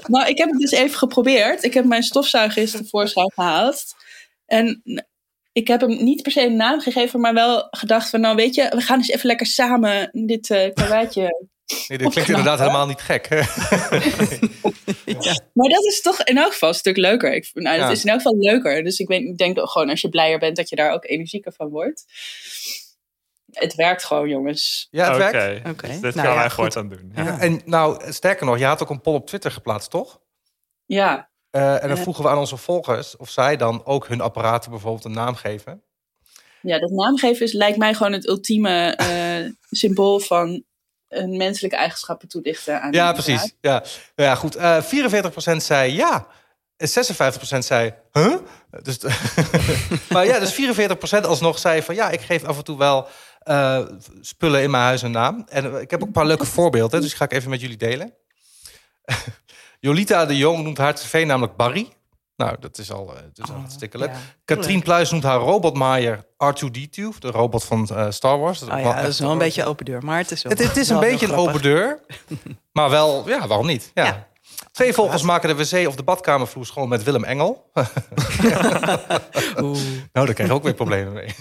Nou, 0.07 0.27
ik 0.27 0.37
heb 0.37 0.49
het 0.49 0.59
dus 0.59 0.71
even 0.71 0.97
geprobeerd. 0.97 1.63
Ik 1.63 1.73
heb 1.73 1.85
mijn 1.85 2.03
stofzuiger 2.03 2.71
tevoorschijn 2.71 3.31
gehaald. 3.35 3.83
En 4.45 4.81
ik 5.51 5.67
heb 5.67 5.81
hem 5.81 6.03
niet 6.03 6.21
per 6.21 6.31
se 6.31 6.45
een 6.45 6.55
naam 6.55 6.79
gegeven, 6.79 7.19
maar 7.19 7.33
wel 7.33 7.67
gedacht 7.71 8.09
van, 8.09 8.21
nou 8.21 8.35
weet 8.35 8.55
je, 8.55 8.71
we 8.75 8.81
gaan 8.81 8.97
eens 8.97 9.09
even 9.09 9.27
lekker 9.27 9.45
samen 9.45 10.09
dit 10.27 10.49
eh 10.49 10.73
karweitje. 10.73 11.47
Nee, 11.87 11.97
dit 11.97 12.09
klinkt 12.09 12.29
inderdaad 12.29 12.59
helemaal 12.59 12.87
niet 12.87 13.01
gek. 13.01 13.27
Maar 15.53 15.69
dat 15.69 15.83
is 15.85 16.01
toch 16.01 16.21
in 16.23 16.37
elk 16.37 16.51
geval 16.51 16.69
een 16.69 16.75
stuk 16.75 16.97
leuker. 16.97 17.33
Ik, 17.33 17.49
nou, 17.53 17.77
dat 17.77 17.85
Ja. 17.87 17.91
is 17.91 18.03
in 18.03 18.09
elk 18.09 18.21
geval 18.21 18.37
leuker. 18.37 18.83
Dus 18.83 18.99
ik, 18.99 19.07
weet, 19.07 19.21
ik 19.21 19.37
denk 19.37 19.59
ook 19.59 19.69
gewoon 19.69 19.89
als 19.89 20.01
je 20.01 20.09
blijer 20.09 20.39
bent, 20.39 20.55
dat 20.55 20.69
je 20.69 20.75
daar 20.75 20.91
ook 20.93 21.05
energieker 21.05 21.53
van 21.53 21.69
wordt. 21.69 22.05
Het 23.51 23.75
werkt 23.75 24.03
gewoon, 24.03 24.29
jongens. 24.29 24.87
Ja, 24.91 25.05
het 25.13 25.21
Oké, 25.21 25.31
werkt. 25.31 25.69
Oké. 25.69 25.87
dus 25.87 25.99
dit 25.99 26.15
Nou 26.15 26.27
kan 26.27 26.35
ja, 26.35 26.35
wij 26.35 26.45
goed. 26.49 26.53
voortaan 26.55 26.89
doen. 26.89 27.11
Ja. 27.15 27.23
Ja. 27.23 27.39
En 27.39 27.61
nou, 27.65 28.11
sterker 28.11 28.45
nog, 28.45 28.57
je 28.57 28.65
had 28.65 28.81
ook 28.81 28.89
een 28.89 29.01
poll 29.01 29.15
op 29.15 29.27
Twitter 29.27 29.51
geplaatst, 29.51 29.89
toch? 29.89 30.19
Ja, 30.85 31.29
Eh, 31.49 31.73
en 31.73 31.87
dan 31.87 31.95
Ja. 31.97 32.01
vroegen 32.01 32.23
we 32.23 32.29
aan 32.29 32.37
onze 32.37 32.57
volgers 32.57 33.17
of 33.17 33.29
zij 33.29 33.55
dan 33.57 33.85
ook 33.85 34.07
hun 34.07 34.21
apparaten 34.21 34.71
bijvoorbeeld 34.71 35.05
een 35.05 35.11
naam 35.11 35.35
geven. 35.35 35.83
ja 36.61 36.79
dat 36.79 36.89
naamgeven 36.89 37.45
is, 37.45 37.53
lijkt 37.53 37.77
mij 37.77 37.93
gewoon 37.93 38.11
het 38.11 38.27
ultieme 38.27 38.95
eh, 38.95 39.51
symbool 39.81 40.19
van 40.19 40.63
een 41.11 41.37
menselijke 41.37 41.75
eigenschappen 41.75 42.27
toedichten 42.27 42.81
aan 42.81 42.91
Ja, 42.91 43.11
precies. 43.11 43.53
Ja, 43.61 43.83
ja 44.15 44.35
goed. 44.35 44.55
Eh 44.55 44.83
44% 44.83 45.55
zei 45.55 45.93
ja. 45.93 46.27
En 46.77 46.87
56% 46.87 47.57
zei, 47.57 47.93
huh? 48.11 48.35
Dus, 48.81 48.99
maar 50.13 50.25
ja, 50.25 50.39
dus 50.39 50.55
44% 51.21 51.25
alsnog 51.25 51.59
zei 51.59 51.81
van 51.81 51.95
ja, 51.95 52.09
ik 52.09 52.21
geef 52.21 52.43
af 52.43 52.57
en 52.57 52.63
toe 52.63 52.77
wel 52.77 53.07
eh, 53.39 53.85
spullen 54.21 54.61
in 54.61 54.71
mijn 54.71 54.83
huis 54.83 55.01
een 55.01 55.11
naam. 55.11 55.45
En 55.49 55.81
ik 55.81 55.91
heb 55.91 56.01
ook 56.01 56.07
een 56.07 56.13
paar 56.13 56.25
leuke 56.25 56.45
voorbeelden, 56.45 57.01
dus 57.01 57.09
die 57.09 57.17
ga 57.17 57.25
ik 57.25 57.33
even 57.33 57.49
met 57.49 57.61
jullie 57.61 57.77
delen. 57.77 58.13
Jolita 59.79 60.25
de 60.25 60.37
Jong 60.37 60.63
noemt 60.63 60.77
haar 60.77 60.95
tv 60.95 61.25
namelijk 61.25 61.55
Barry. 61.55 61.89
Nou, 62.45 62.55
dat 62.59 62.77
is 62.77 62.91
al, 62.91 63.05
dat 63.05 63.47
is 63.47 63.53
al 63.53 63.59
hartstikke 63.59 63.97
leuk. 63.97 64.09
ja. 64.09 64.17
Katrien 64.45 64.81
Pluis 64.81 65.11
noemt 65.11 65.23
haar 65.23 65.39
robotmaaier 65.39 66.25
R2-D2, 66.25 67.17
de 67.19 67.31
robot 67.31 67.63
van 67.63 67.87
eh, 67.87 68.05
Star 68.09 68.39
Wars. 68.39 68.61
Oh 68.63 68.79
ja, 68.79 69.01
dat 69.01 69.07
is 69.09 69.19
wel 69.19 69.31
een 69.31 69.37
beetje 69.37 69.65
open 69.65 69.85
deur. 69.85 70.03
Maar 70.03 70.17
het 70.17 70.31
is 70.31 70.43
wel 70.43 70.51
het, 70.51 70.63
het 70.63 70.77
is 70.77 70.89
een 70.89 70.99
beetje 70.99 71.25
een 71.25 71.33
open 71.33 71.61
deur. 71.61 71.99
Maar 72.71 72.89
wel, 72.89 73.29
ja, 73.29 73.47
waarom 73.47 73.65
niet? 73.65 73.91
Ja. 73.93 74.05
Ja. 74.05 74.27
Twee 74.71 74.93
vogels 74.93 75.21
maken 75.21 75.49
de 75.49 75.55
wc 75.55 75.87
of 75.87 75.95
de 75.95 76.03
badkamervloer 76.03 76.65
schoon 76.65 76.89
met 76.89 77.03
Willem 77.03 77.23
Engel. 77.23 77.69
Oeh. 79.61 79.79
Nou, 80.13 80.25
daar 80.25 80.33
krijg 80.33 80.49
je 80.49 80.53
ook 80.53 80.63
weer 80.63 80.73
problemen 80.73 81.13
mee. 81.13 81.35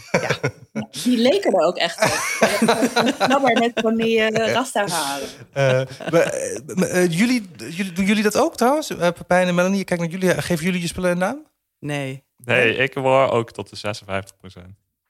Die 1.03 1.19
leken 1.19 1.53
er 1.53 1.67
ook 1.67 1.77
echt 1.77 2.03
op. 2.03 3.19
Knabber 3.19 3.59
met 3.59 3.71
van 3.75 3.97
die 3.97 4.37
rasta 4.53 4.89
haren. 4.89 5.29
Eh, 5.53 6.11
maar, 6.11 6.23
eh, 6.23 7.03
eh, 7.03 7.11
jullie, 7.11 7.51
jullie, 7.57 7.93
doen 7.93 8.05
jullie 8.05 8.23
dat 8.23 8.37
ook 8.37 8.57
trouwens? 8.57 8.91
Eh, 8.91 8.99
Pepijn 8.99 9.49
en 9.49 9.55
Melanie, 9.55 9.85
kijk 9.85 10.01
naar 10.01 10.09
jullie. 10.09 10.43
Geven 10.43 10.65
jullie 10.65 10.81
je 10.81 10.87
spullen 10.87 11.11
een 11.11 11.19
naam? 11.19 11.47
Nee. 11.79 12.25
Nee, 12.37 12.77
ik 12.77 12.95
hoor 12.95 13.31
ook 13.31 13.51
tot 13.51 13.71
de 13.71 13.77
56 13.77 14.37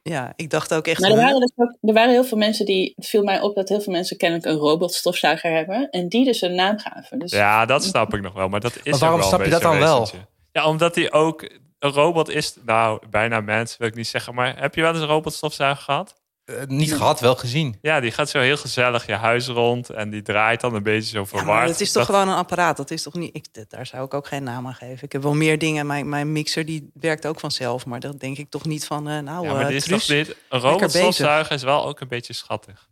Ja, 0.02 0.32
ik 0.36 0.50
dacht 0.50 0.74
ook 0.74 0.86
echt... 0.86 1.00
Maar 1.00 1.10
er 1.10 1.16
waren, 1.16 1.40
dus 1.40 1.52
ook, 1.56 1.76
er 1.80 1.94
waren 1.94 2.10
heel 2.10 2.24
veel 2.24 2.38
mensen 2.38 2.66
die... 2.66 2.92
Het 2.96 3.06
viel 3.06 3.22
mij 3.22 3.40
op 3.40 3.54
dat 3.54 3.68
heel 3.68 3.80
veel 3.80 3.92
mensen 3.92 4.16
kennelijk 4.16 4.48
een 4.48 4.56
robotstofzuiger 4.56 5.52
hebben. 5.52 5.90
En 5.90 6.08
die 6.08 6.24
dus 6.24 6.40
een 6.40 6.54
naam 6.54 6.78
gaven. 6.78 7.18
Dus 7.18 7.30
Ja, 7.32 7.66
dat 7.66 7.84
snap 7.84 8.14
ik 8.14 8.20
nog 8.20 8.32
wel. 8.32 8.48
Maar 8.48 8.60
dat 8.60 8.76
is 8.82 8.90
Maar 8.90 9.00
waarom 9.00 9.22
snap 9.22 9.44
je 9.44 9.50
dat 9.50 9.62
dan 9.62 9.78
wel? 9.78 10.08
Ja, 10.52 10.66
omdat 10.66 10.94
hij 10.94 11.12
ook... 11.12 11.58
Een 11.78 11.90
robot 11.90 12.28
is... 12.28 12.56
Nou, 12.64 13.02
bijna 13.10 13.40
mens 13.40 13.76
wil 13.76 13.88
ik 13.88 13.94
niet 13.94 14.06
zeggen. 14.06 14.34
Maar 14.34 14.60
heb 14.60 14.74
je 14.74 14.80
wel 14.80 14.92
eens 14.92 15.00
een 15.00 15.06
robotstofzuiger 15.06 15.84
gehad? 15.84 16.19
Eh, 16.58 16.66
niet 16.66 16.94
gehad, 16.94 17.20
wel 17.20 17.34
gezien. 17.36 17.78
Ja, 17.82 18.00
die 18.00 18.10
gaat 18.10 18.28
zo 18.28 18.40
heel 18.40 18.56
gezellig 18.56 19.06
je 19.06 19.12
huis 19.14 19.46
rond. 19.46 19.90
En 19.90 20.10
die 20.10 20.22
draait 20.22 20.60
dan 20.60 20.74
een 20.74 20.82
beetje 20.82 21.10
zo 21.10 21.18
Ja, 21.20 21.24
verward. 21.26 21.46
maar 21.46 21.66
het 21.66 21.80
is 21.80 21.92
toch 21.92 22.06
Dat- 22.06 22.14
gewoon 22.16 22.32
een 22.32 22.38
apparaat. 22.38 22.76
Dat 22.76 22.90
is 22.90 23.02
toch 23.02 23.14
niet. 23.14 23.36
Ik, 23.36 23.70
daar 23.70 23.86
zou 23.86 24.04
ik 24.04 24.14
ook 24.14 24.26
geen 24.26 24.42
naam 24.42 24.66
aan 24.66 24.74
geven. 24.74 25.04
Ik 25.04 25.12
heb 25.12 25.22
wel 25.22 25.34
meer 25.34 25.58
dingen. 25.58 25.86
Mijn, 25.86 26.08
mijn 26.08 26.32
mixer 26.32 26.64
die 26.64 26.90
werkt 26.94 27.26
ook 27.26 27.40
vanzelf. 27.40 27.86
Maar 27.86 28.00
dat 28.00 28.20
denk 28.20 28.38
ik 28.38 28.50
toch 28.50 28.64
niet 28.64 28.86
van. 28.86 29.08
eh 29.08 29.18
nou, 29.18 29.46
Ja, 29.46 29.52
maar 29.52 29.66
eh, 29.68 29.74
is 29.74 29.84
Truus. 29.84 30.06
toch 30.06 30.16
niet... 30.16 30.36
Een 30.48 30.60
robotstofzuiger 30.60 31.54
is 31.54 31.62
wel 31.62 31.86
ook 31.86 32.00
een 32.00 32.08
beetje 32.08 32.32
schattig. 32.32 32.88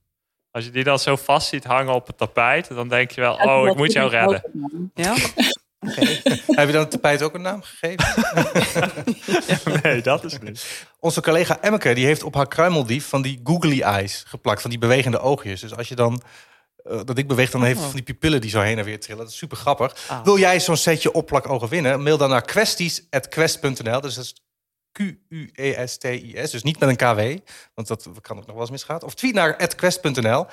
Als 0.51 0.65
je 0.65 0.71
die 0.71 0.85
dan 0.85 0.99
zo 0.99 1.17
vast 1.17 1.49
ziet 1.49 1.65
hangen 1.65 1.95
op 1.95 2.07
het 2.07 2.19
tapijt... 2.19 2.69
dan 2.69 2.89
denk 2.89 3.11
je 3.11 3.21
wel, 3.21 3.35
oh, 3.35 3.67
ik 3.67 3.77
moet 3.77 3.93
jou 3.93 4.11
redden. 4.11 4.43
Ja. 4.95 5.15
Heb 6.59 6.67
je 6.67 6.73
dan 6.73 6.81
het 6.81 6.91
tapijt 6.91 7.23
ook 7.23 7.35
een 7.35 7.43
naam 7.43 7.63
gegeven? 7.63 8.07
Nee, 9.83 10.03
dat 10.03 10.25
is 10.25 10.39
niet. 10.39 10.87
Onze 11.01 11.21
collega 11.23 11.61
Emmeke 11.61 11.95
die 11.95 12.07
heeft 12.07 12.23
op 12.23 12.35
haar 12.35 12.49
kruimeldief 12.49 13.07
van 13.09 13.23
die 13.23 13.41
googly 13.45 13.81
eyes 13.81 14.23
geplakt. 14.27 14.61
Van 14.61 14.71
die 14.71 14.79
bewegende 14.79 15.19
oogjes. 15.19 15.61
Dus 15.61 15.77
als 15.77 15.89
je 15.89 15.95
dan... 15.95 16.23
eh, 16.85 17.01
dat 17.05 17.19
ik 17.19 17.29
beweeg, 17.29 17.51
dan 17.51 17.65
heeft 17.65 17.81
van 17.81 17.91
die 17.93 18.03
pupillen 18.03 18.41
die 18.41 18.51
zo 18.51 18.61
heen 18.61 18.79
en 18.79 18.85
weer 18.85 19.01
trillen. 19.01 19.23
Dat 19.23 19.33
is 19.33 19.39
super 19.39 19.57
grappig. 19.57 19.97
Ah. 20.09 20.25
Wil 20.25 20.39
jij 20.39 20.61
zo'n 20.61 20.77
setje 20.77 21.13
opplakogen 21.13 21.69
winnen? 21.69 22.03
Mail 22.03 22.17
dan 22.19 22.31
naar 22.31 22.43
questies.quest.nl. 22.43 24.01
Dus 24.01 24.15
dat 24.15 24.25
is 24.25 24.35
Q-U-E-S-T-I-S. 24.93 26.51
Dus 26.51 26.63
niet 26.63 26.79
met 26.81 26.89
een 26.89 26.97
KW. 26.97 27.51
Want 27.75 27.89
dat 27.89 28.09
kan 28.21 28.37
ook 28.37 28.47
nog 28.47 28.53
wel 28.53 28.61
eens 28.61 28.71
misgaan. 28.71 29.03
Of 29.03 29.15
tweet 29.15 29.35
naar 29.35 29.57
quest.nl. 29.75 30.47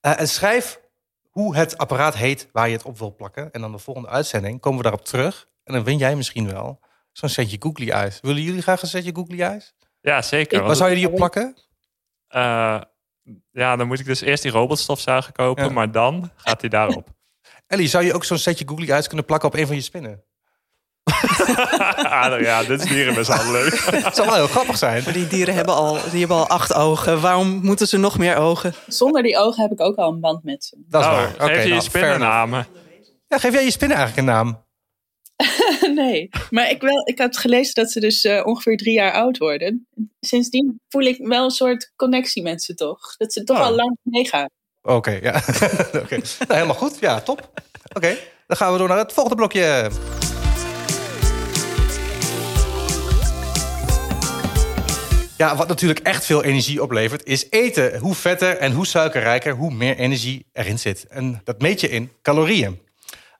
Eh, 0.00 0.20
en 0.20 0.28
schrijf 0.28 0.80
hoe 1.34 1.56
het 1.56 1.78
apparaat 1.78 2.14
heet 2.16 2.48
waar 2.52 2.68
je 2.68 2.76
het 2.76 2.84
op 2.84 2.98
wil 2.98 3.14
plakken. 3.14 3.50
En 3.52 3.60
dan 3.60 3.72
de 3.72 3.78
volgende 3.78 4.08
uitzending 4.08 4.60
komen 4.60 4.78
we 4.78 4.84
daarop 4.84 5.04
terug. 5.04 5.48
En 5.64 5.74
dan 5.74 5.84
win 5.84 5.98
jij 5.98 6.16
misschien 6.16 6.50
wel 6.52 6.80
zo'n 7.12 7.28
setje 7.28 7.56
googly 7.60 7.90
eyes. 7.90 8.18
Willen 8.20 8.42
jullie 8.42 8.62
graag 8.62 8.82
een 8.82 8.88
setje 8.88 9.14
googly 9.14 9.40
eyes? 9.42 9.74
Ja, 10.00 10.22
zeker. 10.22 10.62
Waar 10.62 10.76
zou 10.76 10.90
je 10.90 10.96
die 10.96 11.08
op 11.08 11.14
plakken? 11.14 11.56
eh, 12.28 12.80
ja, 13.50 13.76
dan 13.76 13.86
moet 13.86 13.98
ik 14.00 14.06
dus 14.06 14.20
eerst 14.20 14.42
die 14.42 14.52
robotstofzuiger 14.52 15.32
kopen. 15.32 15.64
Ja. 15.64 15.70
Maar 15.70 15.90
dan 15.90 16.30
gaat 16.36 16.60
hij 16.60 16.70
daarop. 16.70 17.08
Ellie, 17.66 17.88
zou 17.88 18.04
je 18.04 18.14
ook 18.14 18.24
zo'n 18.24 18.38
setje 18.38 18.68
googly 18.68 18.90
eyes 18.90 19.06
kunnen 19.06 19.26
plakken 19.26 19.48
op 19.48 19.54
een 19.54 19.66
van 19.66 19.76
je 19.76 19.82
spinnen? 19.82 20.24
Ah, 21.96 22.40
ja, 22.40 22.62
dit 22.62 22.80
is 22.82 22.88
dierenmishandeling. 22.88 23.74
Dat 24.02 24.14
zou 24.16 24.26
wel 24.28 24.36
heel 24.36 24.46
grappig 24.46 24.78
zijn. 24.78 25.02
Maar 25.04 25.12
die 25.12 25.26
dieren 25.26 25.54
hebben 25.54 25.74
al, 25.74 25.98
die 26.10 26.18
hebben 26.18 26.36
al 26.36 26.46
acht 26.48 26.74
ogen. 26.74 27.20
Waarom 27.20 27.48
moeten 27.62 27.88
ze 27.88 27.96
nog 27.96 28.18
meer 28.18 28.36
ogen? 28.36 28.74
Zonder 28.86 29.22
die 29.22 29.36
ogen 29.38 29.62
heb 29.62 29.72
ik 29.72 29.80
ook 29.80 29.96
al 29.96 30.12
een 30.12 30.20
band 30.20 30.44
met 30.44 30.64
ze. 30.64 30.76
Dat 30.88 31.00
is 31.00 31.06
Oh, 31.06 31.12
waar. 31.14 31.28
geef 31.28 31.42
Oké, 31.42 31.52
je 31.52 31.62
je 31.62 31.68
nou, 31.68 31.82
spinnennamen. 31.82 32.66
Ja, 33.28 33.38
geef 33.38 33.52
jij 33.52 33.64
je 33.64 33.70
spinnen 33.70 33.96
eigenlijk 33.96 34.28
een 34.28 34.34
naam? 34.34 34.62
nee, 36.04 36.28
maar 36.50 36.70
ik, 36.70 36.80
wel, 36.80 37.08
ik 37.08 37.18
had 37.18 37.36
gelezen 37.36 37.74
dat 37.74 37.90
ze 37.90 38.00
dus 38.00 38.24
eh, 38.24 38.46
ongeveer 38.46 38.76
drie 38.76 38.92
jaar 38.94 39.12
oud 39.12 39.38
worden. 39.38 39.86
Sindsdien 40.20 40.80
voel 40.88 41.02
ik 41.02 41.18
wel 41.26 41.44
een 41.44 41.50
soort 41.50 41.92
connectie 41.96 42.42
met 42.42 42.62
ze 42.62 42.74
toch. 42.74 43.16
Dat 43.16 43.32
ze 43.32 43.44
toch 43.44 43.58
Oh. 43.58 43.64
al 43.64 43.72
lang 43.74 43.96
meegaan. 44.02 44.48
Oké, 44.82 45.10
ja. 45.22 45.42
Oké. 46.02 46.16
Nou, 46.16 46.24
helemaal 46.48 46.74
goed. 46.74 46.98
Ja, 47.00 47.20
top. 47.20 47.50
Oké, 47.92 48.16
dan 48.46 48.56
gaan 48.56 48.72
we 48.72 48.78
door 48.78 48.88
naar 48.88 48.98
het 48.98 49.12
volgende 49.12 49.36
blokje. 49.36 49.90
Wat 55.52 55.68
natuurlijk 55.68 56.00
echt 56.00 56.24
veel 56.24 56.44
energie 56.44 56.82
oplevert, 56.82 57.24
is 57.24 57.46
eten. 57.50 57.98
Hoe 57.98 58.14
vetter 58.14 58.56
en 58.56 58.72
hoe 58.72 58.86
suikerrijker, 58.86 59.54
hoe 59.54 59.74
meer 59.74 59.96
energie 59.96 60.46
erin 60.52 60.78
zit. 60.78 61.06
En 61.06 61.40
dat 61.44 61.60
meet 61.60 61.80
je 61.80 61.88
in 61.88 62.12
calorieën. 62.22 62.82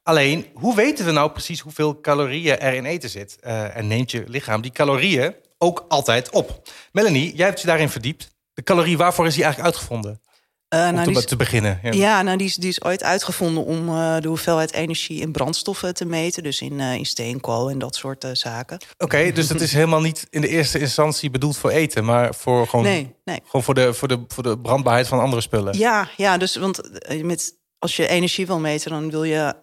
Alleen, 0.03 0.47
hoe 0.55 0.75
weten 0.75 1.05
we 1.05 1.11
nou 1.11 1.31
precies 1.31 1.61
hoeveel 1.61 2.01
calorieën 2.01 2.59
er 2.59 2.75
in 2.75 2.85
eten 2.85 3.11
zit? 3.11 3.37
Eh, 3.41 3.77
en 3.77 3.87
neemt 3.87 4.11
je 4.11 4.25
lichaam 4.27 4.61
die 4.61 4.71
calorieën 4.71 5.35
ook 5.59 5.85
altijd 5.89 6.31
op? 6.31 6.63
Melanie, 6.93 7.37
jij 7.37 7.47
hebt 7.47 7.61
je 7.61 7.67
daarin 7.67 7.89
verdiept. 7.89 8.31
De 8.55 8.63
calorie, 8.63 8.97
waarvoor 8.97 9.27
is 9.27 9.35
die 9.35 9.45
eigenlijk 9.45 9.75
uitgevonden? 9.75 10.21
Eh, 10.69 10.79
Om 10.81 10.85
nou, 10.95 11.05
te, 11.05 11.11
die 11.11 11.19
is- 11.19 11.25
te 11.25 11.37
beginnen. 11.37 11.79
Ja. 11.83 11.93
Ja, 11.93 12.23
nou, 12.23 12.37
die, 12.37 12.47
is, 12.47 12.55
die 12.55 12.69
is 12.69 12.83
ooit 12.83 13.03
uitgevonden 13.03 13.65
om 13.65 13.89
eh, 13.89 14.17
de 14.21 14.29
hoeveelheid 14.29 14.73
energie 14.73 15.21
in 15.21 15.33
brandstoffen 15.33 15.95
te 15.95 16.05
meten. 16.05 16.43
Dus 16.43 16.61
in, 16.61 16.81
eh, 16.81 16.95
in 16.95 17.07
steenkool 17.07 17.71
en 17.71 17.79
dat 17.79 17.97
soort 17.97 18.27
zaken. 18.33 18.79
Oké, 18.99 19.33
dus 19.33 19.49
dat 19.49 19.61
is 19.61 19.73
helemaal 19.73 20.01
niet 20.01 20.27
in 20.31 20.41
de 20.41 20.49
eerste 20.49 20.79
instantie 20.79 21.31
bedoeld 21.31 21.57
voor 21.57 21.71
eten, 21.71 22.05
maar 22.05 22.35
voor 22.35 22.67
gewoon, 22.67 22.85
Nee, 22.85 23.15
nee. 23.25 23.41
gewoon 23.45 23.63
voor, 23.63 23.75
de, 23.75 23.95
voor, 23.95 24.09
de, 24.09 24.25
voor 24.29 24.43
de 24.43 24.59
brandbaarheid 24.59 25.09
van 25.09 25.21
andere 25.21 25.43
spullen. 25.43 25.79
Ja, 25.79 26.09
ja 26.17 26.37
dus 26.37 26.57
want 26.57 26.81
met, 27.23 27.53
als 27.79 27.97
je 27.97 28.07
energie 28.09 28.47
wil 28.47 28.59
meten, 28.61 28.91
dan, 28.91 29.11
wil 29.11 29.25
je, 29.25 29.55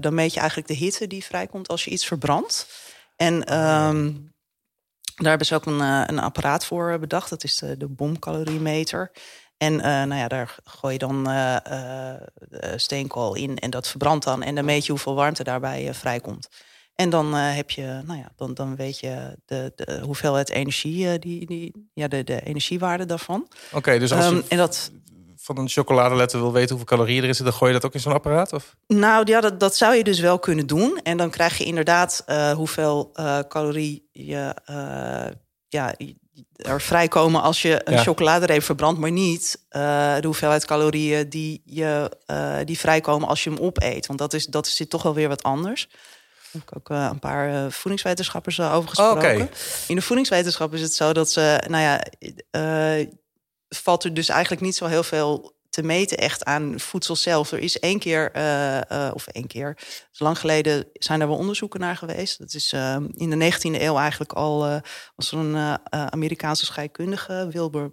dan 0.00 0.14
meet 0.14 0.32
je 0.34 0.38
eigenlijk 0.38 0.68
de 0.68 0.74
hitte 0.74 1.06
die 1.06 1.24
vrijkomt 1.24 1.68
als 1.68 1.84
je 1.84 1.90
iets 1.90 2.06
verbrandt. 2.06 2.66
En 3.16 3.44
ehm, 3.44 4.12
daar 5.16 5.28
hebben 5.28 5.46
ze 5.46 5.54
ook 5.54 5.66
een, 5.66 5.80
een 5.80 6.18
apparaat 6.18 6.64
voor 6.66 6.98
bedacht. 6.98 7.30
Dat 7.30 7.44
is 7.44 7.56
de, 7.56 7.76
de 7.76 7.88
bomcaloriemeter. 7.88 9.12
En 9.58 9.80
eh, 9.80 9.90
nou 9.90 10.14
ja, 10.14 10.28
daar 10.28 10.54
gooi 10.64 10.92
je 10.92 10.98
dan 10.98 11.28
eh, 11.30 11.56
eh, 11.56 12.20
steenkool 12.76 13.34
in 13.34 13.58
en 13.58 13.70
dat 13.70 13.88
verbrandt 13.88 14.24
dan. 14.24 14.42
En 14.42 14.54
dan 14.54 14.64
meet 14.64 14.84
je 14.86 14.92
hoeveel 14.92 15.14
warmte 15.14 15.44
daarbij 15.44 15.94
vrijkomt. 15.94 16.48
En 16.94 17.10
dan 17.10 17.34
heb 17.34 17.70
je, 17.70 18.00
nou 18.04 18.18
ja, 18.18 18.32
dan, 18.36 18.54
dan 18.54 18.76
weet 18.76 18.98
je 18.98 19.38
de, 19.44 19.72
de 19.74 20.00
hoeveelheid 20.02 20.50
energie, 20.50 21.18
die, 21.18 21.46
die, 21.46 21.90
ja, 21.94 22.08
de, 22.08 22.24
de 22.24 22.42
energiewaarde 22.42 23.06
daarvan. 23.06 23.48
Oké, 23.72 23.98
dus 23.98 24.12
als 24.12 24.24
je 24.24 24.30
Ehm, 24.30 24.42
en 24.48 24.56
dat, 24.56 24.90
van 25.36 25.58
een 25.58 25.68
chocoladeletter 25.68 26.40
wil 26.40 26.52
weten 26.52 26.68
hoeveel 26.68 26.96
calorieën 26.96 27.22
erin 27.22 27.34
zitten, 27.34 27.44
dan 27.44 27.54
gooi 27.54 27.72
je 27.72 27.76
dat 27.76 27.86
ook 27.86 27.94
in 27.94 28.00
zo'n 28.00 28.12
apparaat? 28.12 28.52
Of? 28.52 28.76
Nou 28.86 29.26
ja, 29.26 29.40
dat, 29.40 29.60
dat 29.60 29.76
zou 29.76 29.94
je 29.94 30.04
dus 30.04 30.20
wel 30.20 30.38
kunnen 30.38 30.66
doen. 30.66 31.00
En 31.02 31.16
dan 31.16 31.30
krijg 31.30 31.58
je 31.58 31.64
inderdaad 31.64 32.24
hoeveel 32.54 33.12
calorie 33.48 34.08
je, 34.12 34.54
ja, 35.68 35.94
er 36.56 36.80
vrijkomen 36.80 37.42
als 37.42 37.62
je 37.62 37.80
een 37.84 37.94
Ja. 37.94 38.02
chocoladereep 38.02 38.62
verbrandt, 38.62 39.00
maar 39.00 39.10
niet 39.10 39.64
eh, 39.68 40.14
de 40.20 40.26
hoeveelheid 40.26 40.64
calorieën 40.64 41.28
die, 41.28 41.62
je, 41.64 42.10
eh, 42.26 42.56
die 42.64 42.78
vrijkomen 42.78 43.28
als 43.28 43.44
je 43.44 43.50
hem 43.50 43.58
opeet. 43.58 44.06
Want 44.06 44.18
dat, 44.18 44.32
is, 44.32 44.46
dat 44.46 44.66
zit 44.66 44.90
toch 44.90 45.02
wel 45.02 45.14
weer 45.14 45.28
wat 45.28 45.42
anders. 45.42 45.88
Daar 45.90 46.50
heb 46.52 46.62
ik 46.62 46.76
ook 46.76 46.90
eh, 46.90 47.08
een 47.10 47.18
paar 47.18 47.70
voedingswetenschappers 47.72 48.60
over 48.60 48.76
Oh, 48.76 48.88
gesproken. 48.88 49.50
In 49.88 49.96
de 49.96 50.02
voedingswetenschap 50.02 50.74
is 50.74 50.80
het 50.80 50.94
zo 50.94 51.12
dat 51.12 51.30
ze, 51.30 51.62
nou 51.68 51.82
ja, 51.82 52.00
valt 53.68 54.04
er 54.04 54.14
dus 54.14 54.28
eigenlijk 54.28 54.62
niet 54.62 54.76
zo 54.76 54.86
heel 54.86 55.02
veel 55.02 55.55
te 55.70 55.82
meten 55.82 56.18
echt 56.18 56.44
aan 56.44 56.80
voedsel 56.80 57.16
zelf. 57.16 57.52
Er 57.52 57.58
is 57.58 57.78
één 57.78 57.98
keer, 57.98 58.32
eh, 58.32 58.90
eh, 58.90 59.14
of 59.14 59.26
één 59.26 59.46
keer, 59.46 59.78
lang 60.12 60.38
geleden 60.38 60.88
zijn 60.92 61.20
er 61.20 61.28
wel 61.28 61.36
onderzoeken 61.36 61.80
naar 61.80 61.96
geweest. 61.96 62.38
Dat 62.38 62.54
is 62.54 62.72
eh, 62.72 62.96
in 63.14 63.30
de 63.30 63.36
19e 63.36 63.82
eeuw 63.82 63.96
eigenlijk 63.96 64.32
al, 64.32 64.80
was 65.16 65.32
er 65.32 65.38
een 65.38 65.78
Amerikaanse 65.90 66.64
scheikundige, 66.64 67.48
Wilbur 67.50 67.92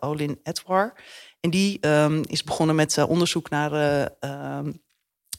Olin 0.00 0.40
Edward. 0.42 1.00
En 1.42 1.50
die 1.50 1.80
ehm, 1.80 2.22
is 2.26 2.44
begonnen 2.44 2.76
met 2.76 3.04
onderzoek 3.04 3.50
naar, 3.50 3.72
eh, 3.72 4.06
ehm, 4.20 4.72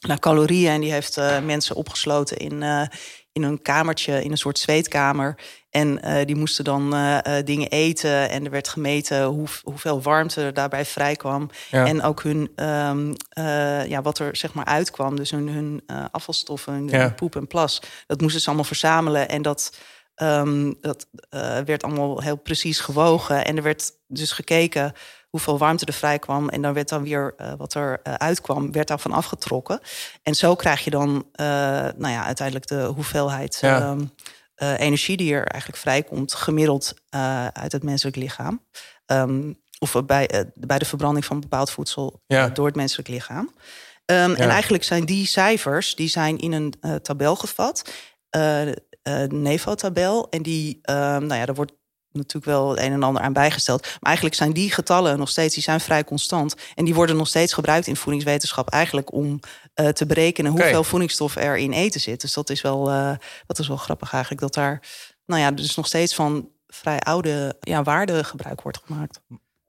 naar 0.01 0.19
calorieën. 0.19 0.71
En 0.71 0.81
die 0.81 0.91
heeft 0.91 1.15
mensen 1.43 1.75
opgesloten 1.75 2.37
in, 2.37 2.89
in 3.33 3.43
een 3.43 3.61
kamertje, 3.61 4.23
in 4.23 4.31
een 4.31 4.37
soort 4.37 4.59
zweetkamer. 4.59 5.35
En 5.69 6.01
eh, 6.01 6.25
die 6.25 6.35
moesten 6.35 6.63
dan 6.63 6.93
eh, 6.93 7.37
eh, 7.37 7.45
dingen 7.45 7.69
eten. 7.69 8.29
En 8.29 8.45
er 8.45 8.51
werd 8.51 8.67
gemeten 8.67 9.23
hoe, 9.23 9.47
hoeveel 9.63 10.01
warmte 10.01 10.41
er 10.41 10.53
daarbij 10.53 10.85
vrijkwam. 10.85 11.49
Ja. 11.71 11.85
En 11.85 12.01
ook 12.01 12.23
hun, 12.23 12.51
ehm, 12.55 13.13
eh, 13.29 13.85
ja, 13.87 14.01
wat 14.01 14.19
er 14.19 14.35
zeg 14.35 14.53
maar 14.53 14.65
uitkwam. 14.65 15.15
Dus 15.15 15.31
hun, 15.31 15.47
hun 15.47 15.83
afvalstoffen, 16.11 16.73
hun, 16.73 16.87
Ja. 16.87 16.99
hun 16.99 17.15
poep 17.15 17.35
en 17.35 17.47
plas. 17.47 17.81
Dat 18.07 18.21
moesten 18.21 18.41
ze 18.41 18.47
allemaal 18.47 18.65
verzamelen. 18.65 19.29
En 19.29 19.41
dat, 19.41 19.77
ehm, 20.15 20.73
dat 20.81 21.07
werd 21.65 21.83
allemaal 21.83 22.21
heel 22.21 22.37
precies 22.37 22.79
gewogen. 22.79 23.45
En 23.45 23.57
er 23.57 23.63
werd 23.63 23.91
dus 24.07 24.31
gekeken 24.31 24.93
hoeveel 25.33 25.57
warmte 25.57 25.85
er 25.85 25.93
vrij 25.93 26.19
kwam. 26.19 26.49
En 26.49 26.61
dan 26.61 26.73
werd 26.73 26.89
dan 26.89 27.03
weer 27.03 27.33
eh, 27.37 27.53
wat 27.57 27.73
er 27.73 27.99
eh, 28.03 28.13
uitkwam, 28.13 28.71
werd 28.71 28.87
daarvan 28.87 29.11
afgetrokken. 29.11 29.79
En 30.23 30.35
zo 30.35 30.55
krijg 30.55 30.83
je 30.83 30.89
dan 30.89 31.25
eh, 31.31 31.45
nou 31.95 32.07
ja, 32.07 32.23
uiteindelijk 32.25 32.67
de 32.67 32.83
hoeveelheid 32.83 33.57
Ja. 33.61 33.79
ehm, 33.81 34.01
eh, 34.55 34.79
energie 34.79 35.17
die 35.17 35.33
er 35.33 35.45
eigenlijk 35.47 35.81
vrijkomt, 35.81 36.33
gemiddeld 36.33 36.93
uit 37.53 37.71
het 37.71 37.83
menselijk 37.83 38.15
lichaam. 38.15 38.65
Ehm, 39.05 39.53
of 39.79 39.95
bij, 40.05 40.51
bij 40.53 40.77
de 40.79 40.85
verbranding 40.85 41.25
van 41.25 41.39
bepaald 41.39 41.69
voedsel 41.71 42.21
Ja. 42.27 42.47
door 42.49 42.65
het 42.65 42.75
menselijk 42.75 43.07
lichaam. 43.07 43.53
Ehm, 44.05 44.29
Ja. 44.29 44.35
En 44.37 44.49
eigenlijk 44.49 44.83
zijn 44.83 45.05
die 45.05 45.27
cijfers 45.27 45.95
die 45.95 46.07
zijn 46.09 46.37
in 46.39 46.51
een 46.51 47.01
tabel 47.01 47.35
gevat. 47.35 47.91
de 48.29 49.27
NEVO-tabel. 49.29 50.29
En 50.29 50.41
die, 50.41 50.79
nou 50.85 51.33
ja, 51.35 51.45
daar 51.45 51.55
wordt 51.55 51.71
natuurlijk 52.13 52.45
wel 52.45 52.69
het 52.69 52.79
een 52.79 52.91
en 52.91 53.03
ander 53.03 53.21
aan 53.21 53.33
bijgesteld. 53.33 53.81
Maar 53.81 53.99
eigenlijk 54.01 54.35
zijn 54.35 54.53
die 54.53 54.71
getallen 54.71 55.17
nog 55.19 55.29
steeds, 55.29 55.53
die 55.53 55.63
zijn 55.63 55.79
vrij 55.79 56.03
constant. 56.03 56.55
En 56.75 56.85
die 56.85 56.95
worden 56.95 57.15
nog 57.17 57.27
steeds 57.27 57.53
gebruikt 57.53 57.87
in 57.87 57.95
voedingswetenschap 57.95 58.69
eigenlijk 58.69 59.13
om 59.13 59.39
eh, 59.73 59.87
te 59.87 60.05
berekenen 60.05 60.51
hoeveel 60.51 60.83
voedingsstof 60.83 61.35
er 61.35 61.57
in 61.57 61.71
eten 61.71 62.01
zit. 62.01 62.21
Dus 62.21 62.33
dat 62.33 62.49
is 62.49 62.61
wel, 62.61 62.89
eh, 62.89 63.11
dat 63.45 63.59
is 63.59 63.67
wel 63.67 63.77
grappig 63.77 64.11
eigenlijk. 64.13 64.41
Dat 64.41 64.53
daar, 64.53 64.81
nou 65.25 65.41
ja, 65.41 65.51
dus 65.51 65.75
nog 65.75 65.87
steeds 65.87 66.15
van 66.15 66.49
vrij 66.67 66.99
oude 66.99 67.55
ja, 67.59 67.83
waarden 67.83 68.25
gebruik 68.25 68.61
wordt 68.61 68.81
gemaakt. 68.85 69.21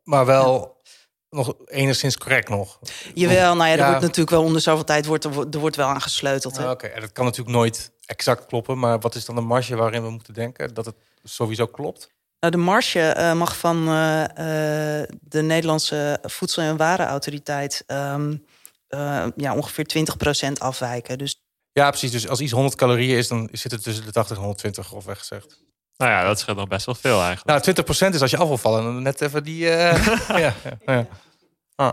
Maar 0.02 0.26
wel 0.26 0.83
nog 1.30 1.54
enigszins 1.66 2.18
correct 2.18 2.48
nog. 2.48 2.78
Jawel, 3.14 3.57
nou 3.57 3.68
ja, 3.68 3.72
er 3.72 3.78
Ja. 3.78 3.87
wordt 3.87 4.00
natuurlijk 4.00 4.30
wel 4.30 4.42
onder 4.42 4.61
zoveel 4.61 4.85
tijd 4.85 5.07
wordt 5.07 5.24
er, 5.24 5.38
er 5.50 5.59
wordt 5.59 5.76
wel 5.76 5.88
aan 5.88 6.00
gesleuteld. 6.00 6.57
Hè? 6.57 6.64
Ah, 6.64 6.70
Oké, 6.70 6.87
en 6.87 7.00
dat 7.00 7.12
kan 7.12 7.24
natuurlijk 7.24 7.57
nooit 7.57 7.92
exact 8.07 8.46
kloppen. 8.46 8.78
Maar 8.78 8.98
wat 9.00 9.14
is 9.14 9.24
dan 9.24 9.35
de 9.35 9.40
marge 9.40 9.76
waarin 9.76 10.02
we 10.02 10.11
moeten 10.11 10.35
denken 10.35 10.74
dat 10.74 10.85
het 10.87 10.94
sowieso 11.22 11.66
klopt? 11.66 12.12
Nou, 12.44 12.57
de 12.57 12.62
marge 12.62 13.00
eh, 13.00 13.35
mag 13.35 13.57
van 13.57 13.88
eh, 13.88 14.24
eh, 15.00 15.09
de 15.20 15.42
Nederlandse 15.42 16.18
Voedsel- 16.22 16.62
en 16.62 16.76
Warenautoriteit 16.76 17.83
ehm, 17.87 18.37
eh, 18.88 19.26
ja, 19.37 19.54
ongeveer 19.54 19.87
20% 20.48 20.52
afwijken. 20.59 21.18
Dus 21.18 21.42
Ja, 21.72 21.88
precies. 21.88 22.11
Dus 22.11 22.28
als 22.28 22.40
iets 22.40 22.52
100 22.52 22.74
calorieën 22.74 23.18
is, 23.18 23.28
dan 23.28 23.48
zit 23.52 23.70
het 23.70 23.83
tussen 23.83 24.04
de 24.04 24.12
80 24.12 24.37
en 24.37 24.42
120 24.42 24.87
grofweg 24.87 25.18
gezegd. 25.18 25.62
Nou 25.96 26.11
ja, 26.11 26.24
dat 26.24 26.38
scheelt 26.38 26.57
nog 26.57 26.68
best 26.68 26.87
wel 26.87 26.94
veel 26.94 27.22
eigenlijk. 27.22 27.64
Nou, 27.64 27.85
20% 28.11 28.14
is 28.14 28.20
als 28.20 28.30
je 28.30 28.37
af 28.37 28.48
wil 28.48 28.59
vallen. 28.59 28.83
Dan 28.83 29.02
net 29.02 29.20
even 29.20 29.44
die... 29.44 29.70
eh, 29.70 30.07
ja, 30.28 30.54
ja, 30.64 30.78
ja. 30.87 31.07
Ah. 31.74 31.92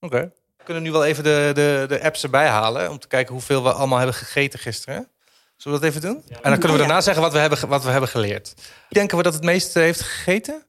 Oké. 0.00 0.32
We 0.56 0.64
kunnen 0.64 0.82
nu 0.82 0.92
wel 0.92 1.04
even 1.04 1.24
de, 1.24 1.50
de, 1.54 1.84
de 1.88 2.02
apps 2.02 2.22
erbij 2.22 2.48
halen... 2.48 2.90
om 2.90 2.98
te 2.98 3.08
kijken 3.08 3.32
hoeveel 3.32 3.62
we 3.62 3.72
allemaal 3.72 3.98
hebben 3.98 4.16
gegeten 4.16 4.58
gisteren. 4.58 5.08
Zullen 5.56 5.80
we 5.80 5.84
dat 5.86 5.94
even 5.94 6.08
doen? 6.10 6.22
En 6.28 6.50
dan 6.50 6.58
kunnen 6.58 6.60
we 6.62 6.72
Ja. 6.72 6.78
daarna 6.78 7.00
zeggen 7.00 7.22
wat 7.22 7.32
we 7.32 7.38
hebben, 7.38 7.68
wat 7.68 7.84
we 7.84 7.90
hebben 7.90 8.08
geleerd. 8.10 8.54
Denken 8.88 9.16
we 9.16 9.22
dat 9.22 9.34
het 9.34 9.42
meeste 9.42 9.78
heeft 9.80 10.00
gegeten? 10.00 10.66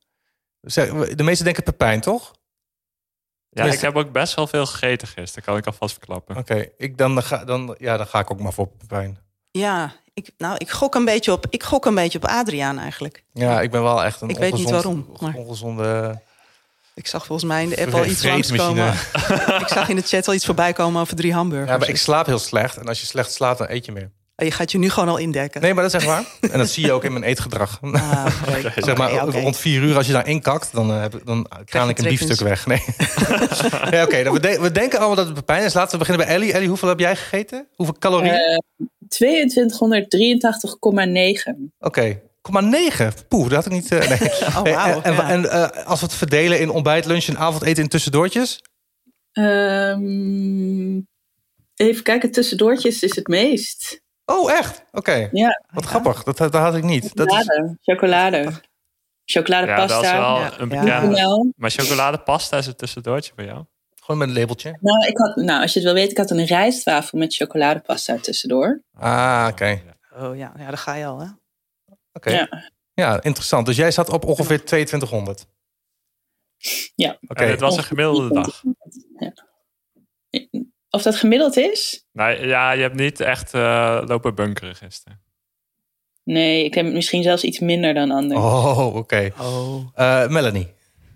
De 1.15 1.23
meeste 1.23 1.43
denken 1.43 1.63
Pepijn, 1.63 2.01
toch? 2.01 2.35
ja, 3.49 3.63
ik 3.65 3.79
heb 3.79 3.95
ook 3.95 4.11
best 4.11 4.35
wel 4.35 4.47
veel 4.47 4.65
gegeten 4.65 5.07
gisteren, 5.07 5.43
kan 5.43 5.57
ik 5.57 5.65
alvast 5.65 5.93
verklappen. 5.95 6.37
Oké, 6.37 6.67
ik 6.77 6.97
dan, 6.97 7.23
ga, 7.23 7.45
dan, 7.45 7.75
ja, 7.79 7.97
dan 7.97 8.07
ga 8.07 8.19
ik 8.19 8.31
ook 8.31 8.39
maar 8.39 8.53
voor 8.53 8.67
Pepijn. 8.67 9.17
ja, 9.51 9.93
ik, 10.13 10.29
nou, 10.37 10.55
ik, 10.57 10.69
gok 10.69 10.95
een 10.95 11.05
beetje 11.05 11.31
op, 11.31 11.45
ik 11.49 11.63
gok 11.63 11.85
een 11.85 11.95
beetje 11.95 12.17
op 12.17 12.25
Adriaan 12.25 12.79
eigenlijk. 12.79 13.23
Ja, 13.33 13.61
ik 13.61 13.71
ben 13.71 13.83
wel 13.83 14.03
echt 14.03 14.21
een 14.21 14.29
Ik 14.29 14.37
weet 14.37 14.53
niet 14.53 14.69
waarom, 14.69 15.09
maar- 15.19 15.33
ongezonde... 15.33 16.21
Ik 16.93 17.07
zag 17.07 17.25
volgens 17.25 17.47
mij 17.47 17.63
in 17.63 17.69
de 17.69 17.77
app 17.81 17.93
al 17.93 18.05
iets 18.05 18.23
langskomen. 18.23 18.93
ik 19.63 19.67
zag 19.67 19.89
in 19.89 19.95
de 19.95 20.01
chat 20.01 20.27
al 20.27 20.33
iets 20.33 20.45
voorbij 20.45 20.73
komen 20.73 21.01
over 21.01 21.15
drie 21.15 21.33
hamburgers. 21.33 21.71
Ja, 21.71 21.77
maar 21.77 21.89
ik 21.89 21.97
slaap 21.97 22.25
heel 22.25 22.39
slecht. 22.39 22.77
En 22.77 22.87
als 22.87 22.99
je 22.99 23.05
slecht 23.05 23.31
slaapt, 23.33 23.57
dan 23.57 23.69
eet 23.69 23.85
je 23.85 23.91
meer. 23.91 24.11
Je 24.43 24.51
gaat 24.51 24.71
je 24.71 24.77
nu 24.77 24.89
gewoon 24.89 25.09
al 25.09 25.17
indekken. 25.17 25.61
Nee, 25.61 25.73
maar 25.73 25.83
dat 25.83 25.93
is 25.93 25.99
echt 25.99 26.09
waar. 26.11 26.25
En 26.51 26.57
dat 26.57 26.69
zie 26.69 26.85
je 26.85 26.91
ook 26.91 27.03
in 27.03 27.11
mijn 27.11 27.23
eetgedrag. 27.23 27.79
Ah, 27.81 28.25
zeg 28.77 28.97
maar 28.97 29.11
rond 29.11 29.57
vier 29.57 29.81
uur, 29.81 29.95
als 29.95 30.05
je 30.07 30.13
daar 30.13 30.27
inkakt, 30.27 30.69
dan, 30.73 30.91
eh, 30.91 31.01
heb 31.01 31.15
ik, 31.15 31.25
dan 31.25 31.47
kraan 31.65 31.89
ik 31.89 31.97
een 31.99 32.07
biefstuk 32.09 32.39
weg. 32.39 32.65
Nee. 32.65 32.83
ja, 33.91 34.03
oké. 34.03 34.23
dan 34.23 34.33
we, 34.33 34.39
de- 34.39 34.59
we 34.61 34.71
denken 34.71 34.97
allemaal 34.97 35.15
dat 35.15 35.25
het 35.25 35.35
Pepijn 35.35 35.63
is. 35.63 35.73
Laten 35.73 35.91
we 35.91 35.97
beginnen 35.97 36.25
bij 36.25 36.35
Ellie. 36.35 36.53
Ellie, 36.53 36.67
hoeveel 36.67 36.89
heb 36.89 36.99
jij 36.99 37.15
gegeten? 37.15 37.67
Hoeveel 37.75 37.95
calorieën? 37.99 38.33
Eh, 38.33 38.57
2283,9. 39.07 41.71
Oké. 41.79 42.21
9. 42.59 43.13
Poeh, 43.27 43.43
dat 43.49 43.53
had 43.53 43.65
ik 43.65 43.71
niet. 43.71 43.91
eh, 43.91 44.09
nee. 44.09 44.19
Oh, 44.57 44.63
Hey, 44.63 44.73
wauw. 44.73 45.01
en 45.01 45.13
ja. 45.13 45.29
en 45.29 45.49
eh, 45.51 45.85
als 45.85 45.99
we 45.99 46.05
het 46.05 46.15
verdelen 46.15 46.59
in 46.59 46.69
ontbijt, 46.69 47.05
lunch 47.05 47.25
en 47.25 47.37
avondeten 47.37 47.83
in 47.83 47.89
tussendoortjes? 47.89 48.61
Ehm, 49.31 50.99
even 51.75 52.03
kijken, 52.03 52.31
tussendoortjes 52.31 53.03
is 53.03 53.15
het 53.15 53.27
meest. 53.27 54.01
Oh, 54.29 54.51
echt? 54.51 54.83
Oké. 54.91 55.29
Ja, 55.31 55.61
Wat 55.71 55.85
grappig. 55.85 56.23
Dat, 56.23 56.37
dat 56.37 56.53
had 56.53 56.75
ik 56.75 56.83
niet. 56.83 57.15
Dat 57.15 57.27
is, 57.31 57.45
chocolade. 57.81 58.51
Chocolade. 59.25 59.67
Ja, 59.67 59.75
dat 59.75 59.89
is 59.89 59.95
Chocoladepasta. 59.95 60.17
wel 60.17 60.39
Ja. 60.39 60.59
een 60.59 60.69
Ja. 60.69 60.83
bekende. 60.99 61.15
Wel. 61.15 61.53
Maar 61.55 61.69
chocoladepasta 61.69 62.57
is 62.57 62.65
het 62.65 62.77
tussendoortje 62.77 63.33
bij 63.35 63.45
jou? 63.45 63.65
gewoon 63.95 64.19
met 64.21 64.29
een 64.35 64.41
labeltje. 64.41 64.77
Nou, 64.81 65.07
ik 65.07 65.17
had, 65.17 65.35
nou, 65.35 65.61
als 65.61 65.73
je 65.73 65.79
het 65.79 65.87
wil 65.87 65.93
weten, 65.97 66.11
ik 66.11 66.17
had 66.17 66.29
een 66.31 66.45
rijstwafel 66.45 67.17
met 67.17 67.35
chocoladepasta 67.35 68.17
tussendoor. 68.17 68.81
Ah, 68.93 69.47
oké. 69.51 69.81
Oh 70.15 70.35
ja, 70.37 70.53
ja, 70.57 70.65
daar 70.67 70.77
ga 70.77 70.93
je 70.93 71.05
al, 71.05 71.19
hè? 71.19 71.27
Oké. 72.13 72.29
Ja. 72.31 72.71
Ja. 72.93 73.21
interessant. 73.23 73.65
Dus 73.65 73.75
jij 73.75 73.91
zat 73.91 74.09
op 74.09 74.25
ongeveer 74.25 74.65
2200. 74.65 75.45
Ja. 76.95 77.17
Oké. 77.27 77.43
En 77.43 77.49
het 77.49 77.59
was 77.59 77.77
een 77.77 77.83
gemiddelde 77.83 78.33
dag. 78.33 78.61
Of 80.89 81.01
dat 81.01 81.15
gemiddeld 81.15 81.57
is? 81.57 82.07
Nou 82.11 82.47
ja, 82.47 82.71
je 82.71 82.81
hebt 82.81 82.95
niet 82.95 83.19
echt 83.19 83.53
eh, 83.53 84.01
lopen 84.05 84.35
bunkeren 84.35 84.75
gisteren. 84.75 85.21
Nee, 86.23 86.63
ik 86.63 86.73
heb 86.73 86.85
misschien 86.85 87.23
zelfs 87.23 87.43
iets 87.43 87.59
minder 87.59 87.93
dan 87.93 88.11
anders. 88.11 88.39
Oh, 88.39 88.95
oké. 88.95 89.31
Oh. 89.39 89.87
Eh, 89.93 90.27
Melanie. 90.27 90.73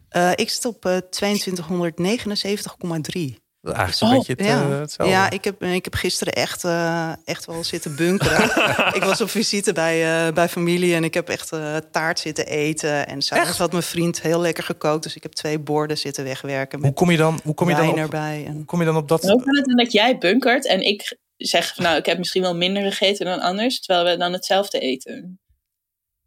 Eh, 0.10 0.32
ik 0.36 0.50
zit 0.50 0.66
op 0.66 0.86
eh 0.86 0.98
2279,3. 1.10 3.36
Eigenlijk 3.64 3.98
zo'n 3.98 4.10
Oh, 4.10 4.16
beetje 4.16 4.34
het, 4.34 4.46
Ja, 4.46 4.62
eh, 4.62 4.80
hetzelfde. 4.80 5.16
ja 5.16 5.30
ik, 5.30 5.44
heb, 5.44 5.64
ik 5.64 5.84
heb 5.84 5.94
gisteren 5.94 6.34
echt, 6.34 6.64
eh, 6.64 7.12
echt 7.26 7.46
wel 7.46 7.64
zitten 7.64 7.96
bunkeren. 7.96 8.44
ik 8.98 9.04
was 9.04 9.22
op 9.22 9.30
visite 9.30 9.74
bij, 9.74 10.28
eh, 10.28 10.34
bij 10.34 10.50
familie 10.50 10.96
en 10.96 11.04
ik 11.04 11.14
heb 11.14 11.30
echt 11.30 11.52
eh, 11.52 11.76
taart 11.92 12.20
zitten 12.20 12.46
eten. 12.46 13.08
En 13.08 13.22
s'avonds 13.22 13.58
had 13.58 13.72
mijn 13.72 13.84
vriend 13.84 14.22
heel 14.22 14.40
lekker 14.40 14.64
gekookt. 14.64 15.04
Dus 15.04 15.16
ik 15.16 15.24
heb 15.24 15.32
twee 15.32 15.60
borden 15.60 15.98
zitten 15.98 16.24
wegwerken 16.24 16.82
Hoe 16.82 16.94
kom 16.94 17.12
je 17.12 17.18
dan, 17.18 17.40
hoe 17.44 17.54
kom 17.54 17.70
je 17.70 17.76
dan 17.76 17.90
op, 17.90 17.98
erbij. 17.98 18.44
En... 18.48 18.54
hoe 18.54 18.66
kom 18.66 18.80
je 18.80 18.86
dan 18.86 18.96
op 18.96 19.08
dat? 19.08 19.22
Hoe 19.22 19.44
kan 19.44 19.56
het 19.56 19.66
dan 19.66 19.76
dat 19.76 19.92
jij 19.92 20.18
bunkert 20.18 20.66
en 20.68 20.82
ik 20.82 21.18
zeg, 21.38 21.78
nou, 21.78 21.98
ik 21.98 22.06
heb 22.06 22.18
misschien 22.18 22.42
wel 22.42 22.56
minder 22.56 22.84
gegeten 22.84 23.26
dan 23.26 23.40
anders, 23.40 23.80
terwijl 23.80 24.06
we 24.06 24.18
dan 24.18 24.34
hetzelfde 24.34 24.80
eten? 24.80 25.41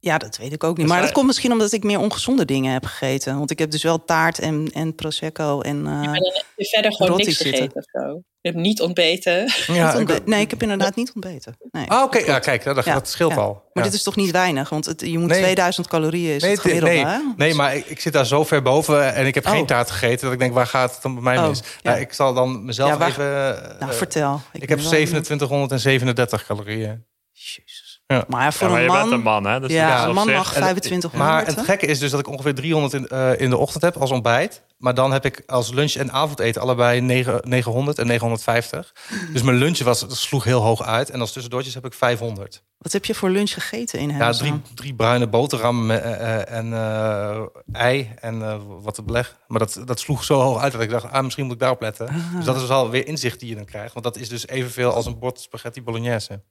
Ja, 0.05 0.19
dat 0.19 0.37
weet 0.37 0.53
ik 0.53 0.65
ook 0.65 0.77
niet. 0.77 0.87
Maar 0.87 1.01
dat 1.01 1.13
komt 1.13 1.27
misschien 1.27 1.53
omdat 1.53 1.73
ik 1.73 1.83
meer 1.85 1.99
ongezonde 1.99 2.45
dingen 2.45 2.73
heb 2.73 2.85
gegeten. 2.85 3.39
Want 3.39 3.51
ik 3.51 3.59
heb 3.59 3.71
dus 3.71 3.83
wel 3.83 4.05
taart 4.05 4.39
en, 4.39 4.71
en 4.73 4.95
prosecco 4.95 5.61
en... 5.61 5.77
eh, 5.77 5.83
Maar 5.85 6.03
dan 6.05 6.13
heb 6.15 6.45
je 6.57 6.65
verder 6.65 6.93
gewoon 6.95 7.17
niks 7.17 7.37
zitten. 7.37 7.47
gegeten 7.55 7.77
of 7.77 7.85
zo. 8.03 8.23
Je 8.41 8.51
hebt 8.51 8.63
niet 8.63 8.81
ontbeten. 8.81 9.53
Ja, 9.67 9.87
niet 9.91 9.97
ontbe- 9.99 10.15
ik- 10.15 10.27
nee, 10.27 10.41
ik 10.41 10.51
heb 10.51 10.63
inderdaad 10.63 10.95
niet 10.97 11.13
ontbeten. 11.15 11.57
Nee. 11.71 11.91
Ah, 11.91 12.03
oké. 12.03 12.19
Ja, 12.19 12.39
kijk, 12.39 12.65
dat, 12.65 12.85
Ja, 12.85 12.95
dat 12.95 13.09
scheelt 13.09 13.31
ja. 13.35 13.37
al. 13.41 13.63
Maar 13.73 13.85
dit 13.85 13.93
is 13.93 14.03
toch 14.03 14.17
niet 14.17 14.31
weinig? 14.31 14.69
Want 14.69 14.85
het, 14.85 15.01
je 15.01 15.19
moet 15.19 15.29
Nee. 15.29 15.43
2000 15.43 15.87
calorieën 15.89 16.35
is 16.35 16.43
nee, 16.43 16.51
het 16.51 16.61
gemiddelde, 16.61 16.95
nee, 16.95 17.05
hè? 17.05 17.19
nee, 17.37 17.55
maar 17.55 17.77
ik, 17.77 17.87
ik 17.87 18.01
zit 18.01 18.13
daar 18.13 18.27
zo 18.27 18.45
ver 18.45 18.63
boven 18.63 19.15
en 19.15 19.27
ik 19.27 19.35
heb 19.35 19.47
geen 19.47 19.61
Oh. 19.61 19.67
taart 19.67 19.91
gegeten 19.91 20.25
dat 20.25 20.33
ik 20.33 20.39
denk, 20.39 20.53
waar 20.55 20.67
gaat 20.67 20.93
het 20.93 21.03
dan 21.03 21.15
bij 21.15 21.23
mij 21.23 21.39
Oh, 21.39 21.49
mis? 21.49 21.59
ja. 21.59 21.91
Nou, 21.91 22.01
ik 22.01 22.13
zal 22.13 22.35
dan 22.35 22.65
mezelf 22.65 22.91
Ja, 22.91 22.99
waar- 22.99 23.09
even. 23.09 23.57
eh, 23.63 23.79
Nou, 23.79 23.91
eh, 23.93 23.97
vertel. 23.97 24.41
ik 24.53 24.61
ben 24.61 24.69
heb 24.69 24.79
wel 24.79 24.89
2737 24.89 26.47
calorieën. 26.47 27.05
Jezus. 27.33 27.74
Ja. 28.07 28.25
Maar 28.29 28.53
voor 28.53 28.67
Ja, 28.67 28.73
maar 28.73 28.81
een 28.83 28.87
je 28.87 28.93
man... 28.93 29.01
bent 29.03 29.13
een 29.13 29.23
man, 29.23 29.45
hè? 29.47 29.61
Dus 29.61 29.71
ja, 29.73 29.91
dat 29.91 30.01
is 30.01 30.09
een 30.09 30.15
man 30.15 30.25
zich- 30.27 30.35
mag 30.37 30.55
En- 30.55 30.61
2500. 30.63 31.23
Maar 31.23 31.47
het 31.47 31.61
gekke 31.65 31.87
is 31.87 31.99
dus 31.99 32.11
dat 32.11 32.21
ik 32.21 32.29
ongeveer 32.29 32.55
300 32.55 32.93
in, 32.95 33.09
eh, 33.09 33.41
in 33.41 33.51
de 33.51 33.57
ochtend 33.57 33.83
heb 33.83 33.97
als 33.97 34.11
ontbijt. 34.11 34.63
Maar 34.79 34.95
dan 34.95 35.13
heb 35.13 35.25
ik 35.25 35.43
als 35.47 35.71
lunch 35.73 35.93
en 35.95 36.13
avondeten 36.13 36.63
allebei 36.63 37.01
9, 37.01 37.41
900 37.43 37.99
en 37.99 38.07
950. 38.07 38.95
Dus 39.33 39.43
mijn 39.43 39.57
lunch 39.57 39.79
was, 39.79 40.01
dat 40.01 40.17
sloeg 40.17 40.45
heel 40.45 40.61
hoog 40.61 40.83
uit. 40.83 41.11
En 41.11 41.21
als 41.21 41.33
tussendoortjes 41.33 41.75
heb 41.75 41.85
ik 41.85 41.95
500. 41.95 42.63
Wat 42.79 42.93
heb 42.93 43.05
je 43.05 43.15
voor 43.15 43.31
lunch 43.31 43.51
gegeten 43.53 43.99
in 43.99 44.09
Ja, 44.09 44.15
Hemelstra? 44.15 44.47
drie, 44.47 44.61
drie 44.75 44.95
bruine 44.95 45.27
boterhammen 45.29 45.87
met, 45.87 46.03
eh, 46.03 46.13
eh, 46.41 46.51
en 46.59 46.73
eh, 46.73 47.41
ei 47.73 48.13
en 48.21 48.43
eh, 48.43 48.57
wat 48.81 48.95
te 48.95 49.03
beleg. 49.03 49.37
Maar 49.47 49.59
dat, 49.59 49.83
dat 49.85 50.01
sloeg 50.01 50.25
zo 50.25 50.41
hoog 50.41 50.61
uit 50.63 50.73
dat 50.73 50.81
ik 50.81 50.91
dacht, 50.91 51.11
ah, 51.13 51.23
misschien 51.23 51.45
moet 51.45 51.55
ik 51.55 51.61
daarop 51.61 51.81
letten. 51.81 52.09
Ah. 52.09 52.37
Dus 52.37 52.45
dat 52.45 52.55
is 52.55 52.61
dus 52.61 52.71
al 52.71 52.91
weer 52.91 53.07
inzicht 53.07 53.41
die 53.41 53.49
je 53.49 53.55
dan 53.55 53.65
krijgt. 53.65 53.93
Want 53.93 54.05
dat 54.05 54.17
is 54.17 54.29
dus 54.29 54.47
evenveel 54.47 54.93
als 54.93 55.07
een 55.07 55.19
bord 55.19 55.41
spaghetti 55.41 55.83
bolognese. 55.83 56.43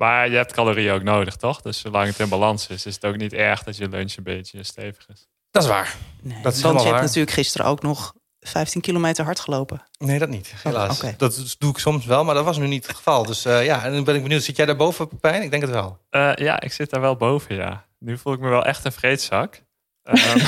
Maar 0.00 0.30
je 0.30 0.36
hebt 0.36 0.52
calorieën 0.52 0.92
ook 0.92 1.02
nodig, 1.02 1.36
toch? 1.36 1.60
Dus 1.60 1.80
zolang 1.80 2.06
het 2.06 2.18
in 2.18 2.28
balans 2.28 2.66
is, 2.66 2.86
is 2.86 2.94
het 2.94 3.04
ook 3.04 3.16
niet 3.16 3.32
erg 3.32 3.62
dat 3.62 3.76
je 3.76 3.88
lunch 3.88 4.16
een 4.16 4.22
beetje 4.22 4.62
stevig 4.62 5.06
is. 5.08 5.28
Dat 5.50 5.62
is 5.62 5.68
waar. 5.68 5.96
Nee, 6.22 6.42
Dat 6.42 6.54
is 6.54 6.60
want 6.62 6.74
je 6.74 6.80
hebt 6.82 6.94
waar. 6.94 7.04
natuurlijk 7.04 7.32
gisteren 7.32 7.66
ook 7.66 7.82
nog 7.82 8.14
15 8.40 8.80
kilometer 8.80 9.24
hard 9.24 9.40
gelopen. 9.40 9.82
Nee, 9.98 10.18
dat 10.18 10.28
niet. 10.28 10.52
Helaas. 10.62 11.02
oké. 11.02 11.14
Dat 11.16 11.56
doe 11.58 11.70
ik 11.70 11.78
soms 11.78 12.04
wel, 12.04 12.24
maar 12.24 12.34
dat 12.34 12.44
was 12.44 12.58
nu 12.58 12.66
niet 12.66 12.86
het 12.86 12.96
geval. 12.96 13.24
Dus 13.24 13.44
eh, 13.44 13.64
ja, 13.64 13.84
en 13.84 13.92
dan 13.92 14.04
ben 14.04 14.14
ik 14.14 14.22
benieuwd. 14.22 14.42
Zit 14.42 14.56
jij 14.56 14.66
daarboven, 14.66 15.08
Pepijn? 15.08 15.42
Ik 15.42 15.50
denk 15.50 15.62
het 15.62 15.70
wel. 15.72 15.98
Eh, 16.10 16.34
ja, 16.34 16.60
ik 16.60 16.72
zit 16.72 16.90
daar 16.90 17.00
wel 17.00 17.16
boven, 17.16 17.54
ja. 17.54 17.84
Nu 17.98 18.18
voel 18.18 18.32
ik 18.32 18.40
me 18.40 18.48
wel 18.48 18.64
echt 18.64 18.84
een 18.84 18.92
vreedzak. 18.92 19.62
Ehm, 20.10 20.38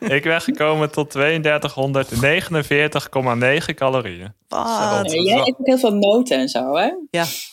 ik 0.16 0.22
ben 0.22 0.40
gekomen 0.40 0.90
tot 0.90 1.18
3249,9 1.18 1.22
calorieën. 3.74 4.34
Wat? 4.48 5.12
Ja, 5.12 5.22
jij 5.22 5.38
eet 5.38 5.56
ook 5.58 5.66
heel 5.66 5.78
veel 5.78 5.94
noten 5.94 6.38
en 6.38 6.48
zo, 6.48 6.76
hè? 6.76 6.90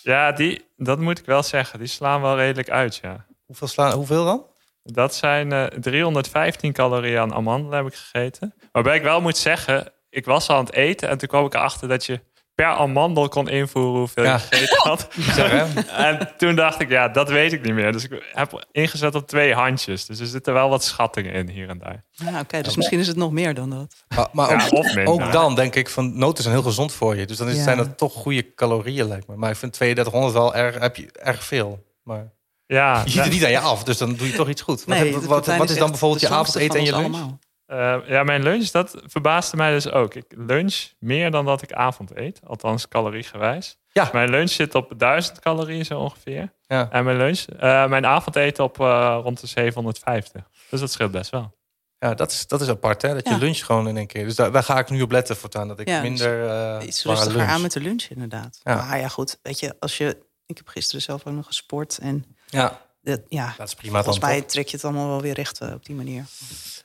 Ja, 0.01 0.31
die, 0.31 0.65
dat 0.75 0.99
moet 0.99 1.19
ik 1.19 1.25
wel 1.25 1.43
zeggen. 1.43 1.79
Die 1.79 1.87
slaan 1.87 2.21
wel 2.21 2.35
redelijk 2.35 2.69
uit, 2.69 2.99
ja. 3.01 3.25
Hoeveel, 3.45 3.67
slaan, 3.67 3.91
hoeveel 3.91 4.25
dan? 4.25 4.45
Dat 4.83 5.15
zijn 5.15 5.51
eh, 5.51 5.65
315 5.65 6.73
calorieën 6.73 7.19
aan 7.19 7.33
amandelen 7.33 7.77
heb 7.77 7.87
ik 7.87 7.95
gegeten. 7.95 8.53
Waarbij 8.71 8.95
ik 8.95 9.03
wel 9.03 9.21
moet 9.21 9.37
zeggen, 9.37 9.91
ik 10.09 10.25
was 10.25 10.49
al 10.49 10.55
aan 10.55 10.65
het 10.65 10.73
eten 10.73 11.09
en 11.09 11.17
toen 11.17 11.27
kwam 11.27 11.45
ik 11.45 11.53
erachter 11.53 11.87
dat 11.87 12.05
je 12.05 12.19
per 12.57 12.65
amandel 12.65 13.27
kon 13.27 13.49
invoeren 13.49 13.97
hoeveel 13.99 14.23
Ja. 14.23 14.33
je 14.33 14.39
gegeten 14.39 14.77
had. 14.89 15.07
Zeg, 15.19 15.51
hè? 15.51 15.81
En 16.07 16.33
toen 16.37 16.55
dacht 16.55 16.81
ik, 16.81 16.89
ja, 16.89 17.07
dat 17.09 17.29
weet 17.29 17.53
ik 17.53 17.61
niet 17.63 17.73
meer. 17.73 17.91
Dus 17.91 18.03
ik 18.03 18.23
heb 18.31 18.65
ingezet 18.71 19.15
op 19.15 19.27
twee 19.27 19.53
handjes. 19.53 20.05
Dus 20.05 20.19
er 20.19 20.25
zitten 20.25 20.53
wel 20.53 20.69
wat 20.69 20.83
schattingen 20.83 21.33
in 21.33 21.49
hier 21.49 21.69
en 21.69 21.77
daar. 21.77 22.03
Ja, 22.11 22.39
Oké, 22.39 22.61
dus 22.61 22.75
misschien 22.75 22.99
is 22.99 23.07
het 23.07 23.15
nog 23.17 23.31
meer 23.31 23.53
dan 23.53 23.69
dat. 23.69 23.95
Maar, 24.15 24.27
maar 24.31 24.49
Ja, 24.49 24.65
ook, 24.65 24.71
of 24.71 24.97
ook 25.05 25.31
dan 25.31 25.55
denk 25.55 25.75
ik 25.75 25.89
van 25.89 26.17
noten 26.17 26.43
zijn 26.43 26.55
heel 26.55 26.63
gezond 26.63 26.93
voor 26.93 27.15
je. 27.15 27.25
Dus 27.25 27.37
dan 27.37 27.47
is, 27.49 27.55
Ja. 27.55 27.63
zijn 27.63 27.77
dat 27.77 27.97
toch 27.97 28.13
goede 28.13 28.53
calorieën, 28.53 29.07
lijkt 29.07 29.27
me. 29.27 29.35
Maar 29.35 29.49
ik 29.51 29.57
vind 29.57 29.73
3200 29.73 30.33
wel 30.33 30.55
erg, 30.55 30.79
heb 30.79 30.95
je 30.95 31.09
erg 31.11 31.43
veel. 31.43 31.83
Maar 32.03 32.31
Ja, 32.65 33.01
je 33.05 33.09
ziet 33.09 33.23
het 33.23 33.31
niet 33.33 33.43
aan 33.45 33.51
je 33.51 33.59
af, 33.59 33.83
dus 33.83 33.97
dan 33.97 34.15
doe 34.15 34.27
je 34.27 34.33
toch 34.33 34.49
iets 34.49 34.61
goed. 34.61 34.83
Wat, 34.85 34.97
Nee, 34.97 35.13
wat, 35.17 35.45
wat, 35.45 35.69
is 35.69 35.77
dan 35.77 35.89
bijvoorbeeld 35.89 36.21
je 36.21 36.29
avondeten 36.29 36.79
en 36.79 36.85
je 36.85 36.91
lunch? 36.91 37.03
allemaal. 37.15 37.39
Eh, 37.67 37.97
ja, 38.05 38.23
mijn 38.23 38.43
lunch, 38.43 38.69
dat 38.69 39.01
verbaasde 39.05 39.57
mij 39.57 39.71
dus 39.71 39.91
ook. 39.91 40.13
Ik 40.13 40.25
lunch 40.37 40.85
meer 40.99 41.31
dan 41.31 41.45
dat 41.45 41.61
ik 41.61 41.71
avond 41.73 42.15
eet. 42.15 42.39
Althans, 42.43 42.87
caloriegewijs. 42.87 43.77
Ja. 43.91 44.09
Mijn 44.13 44.29
lunch 44.29 44.49
zit 44.49 44.75
op 44.75 44.93
1000 44.97 45.39
calorieën 45.39 45.85
zo 45.85 45.99
ongeveer. 45.99 46.53
Ja. 46.67 46.87
En 46.91 47.03
mijn, 47.03 47.17
lunch, 47.17 47.39
eh, 47.59 47.87
mijn 47.87 48.05
avondeten 48.05 48.63
op 48.63 48.79
eh, 48.79 49.19
rond 49.23 49.39
de 49.41 49.47
750. 49.47 50.49
Dus 50.69 50.79
dat 50.79 50.91
scheelt 50.91 51.11
best 51.11 51.29
wel. 51.31 51.55
Ja, 51.99 52.13
dat 52.13 52.31
is, 52.31 52.47
dat 52.47 52.61
is 52.61 52.69
apart, 52.69 53.01
hè? 53.01 53.13
Dat 53.13 53.27
je 53.27 53.37
lunch 53.37 53.65
gewoon 53.65 53.87
in 53.87 53.97
één 53.97 54.07
keer. 54.07 54.23
Dus 54.23 54.35
daar, 54.35 54.51
daar 54.51 54.63
ga 54.63 54.77
ik 54.79 54.89
nu 54.89 55.01
op 55.01 55.11
letten 55.11 55.35
voortaan. 55.35 55.67
Dat 55.67 55.79
ik 55.79 55.87
Ja, 55.87 56.01
dus 56.01 56.09
minder 56.09 56.49
eh 56.49 56.87
Iets 56.87 57.03
rustiger 57.03 57.37
lunch. 57.37 57.49
aan 57.49 57.61
met 57.61 57.71
de 57.71 57.79
lunch, 57.79 58.03
inderdaad. 58.03 58.59
Ja. 58.63 58.75
Maar 58.75 58.99
ja, 58.99 59.07
goed. 59.07 59.39
Weet 59.41 59.59
je, 59.59 59.75
als 59.79 59.97
je... 59.97 60.17
Ik 60.45 60.57
heb 60.57 60.67
gisteren 60.67 61.01
zelf 61.01 61.25
ook 61.25 61.33
nog 61.33 61.45
gesport. 61.45 61.97
En 61.97 62.25
Ja, 62.49 62.81
dat, 63.07 63.21
ja, 63.29 63.53
dat 63.57 63.67
is 63.67 63.73
prima 63.73 64.03
volgens 64.03 64.25
mij 64.25 64.41
trek 64.41 64.67
je 64.67 64.75
het 64.75 64.85
allemaal 64.85 65.07
wel 65.07 65.21
weer 65.21 65.33
recht 65.33 65.59
eh, 65.59 65.73
op 65.73 65.85
die 65.85 65.95
manier. 65.95 66.25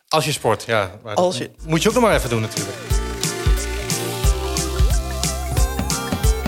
Als 0.08 0.24
je 0.24 0.32
sport, 0.32 0.64
ja. 0.64 0.98
Maar 1.02 1.14
Als 1.14 1.38
je- 1.38 1.50
Moet 1.66 1.82
je 1.82 1.88
ook 1.88 1.94
nog 1.94 2.02
maar 2.02 2.14
even 2.14 2.30
doen 2.30 2.40
natuurlijk. 2.40 2.76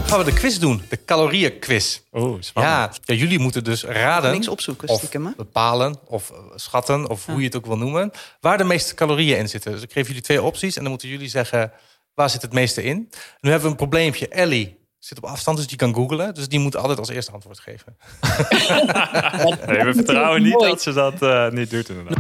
Gaan 0.07 0.19
we 0.19 0.25
de 0.25 0.33
quiz 0.39 0.57
doen. 0.59 0.83
De 0.89 1.05
calorieënquiz. 1.05 2.01
Oeh, 2.13 2.37
spannend. 2.41 2.75
Ja, 2.75 2.91
ja, 3.05 3.15
jullie 3.15 3.39
moeten 3.39 3.65
dus 3.65 3.85
raden. 3.85 4.33
Niks 4.33 4.49
opzoeken, 4.49 4.89
of 4.89 4.97
stiekem, 4.97 5.27
hè? 5.27 5.33
bepalen 5.37 5.97
of 6.07 6.31
eh, 6.31 6.37
schatten 6.55 7.09
of 7.09 7.27
hoe 7.27 7.39
je 7.39 7.45
het 7.45 7.57
ook 7.57 7.67
wil 7.67 7.77
noemen. 7.79 8.11
Waar 8.41 8.59
de 8.59 8.65
meeste 8.65 8.95
calorieën 8.95 9.39
in 9.39 9.49
zitten. 9.49 9.73
Dus 9.73 9.83
ik 9.83 9.93
geef 9.93 10.07
jullie 10.07 10.23
twee 10.23 10.43
opties 10.43 10.75
en 10.77 10.81
dan 10.83 10.91
moeten 10.91 11.09
jullie 11.09 11.29
zeggen 11.29 11.73
waar 12.15 12.31
zit 12.31 12.43
het 12.43 12.53
meeste 12.53 12.83
in. 12.83 12.97
Nu 13.41 13.51
hebben 13.51 13.63
we 13.63 13.69
een 13.69 13.77
probleempje. 13.77 14.29
Ellie 14.29 14.84
zit 15.05 15.19
op 15.19 15.25
afstand, 15.25 15.57
dus 15.57 15.67
die 15.67 15.77
kan 15.77 15.95
googlen. 15.95 16.35
Dus 16.35 16.49
die 16.49 16.59
moet 16.59 16.77
altijd 16.77 16.99
als 16.99 17.09
eerste 17.09 17.33
antwoord 17.33 17.59
geven. 17.61 17.97
Nee, 19.67 19.85
we 19.85 19.93
vertrouwen 19.95 20.43
niet 20.43 20.61
dat 20.61 20.83
ze 20.83 20.93
dat 20.93 21.23
eh, 21.23 21.49
niet 21.51 21.71
doet 21.71 21.89
inderdaad. 21.89 22.19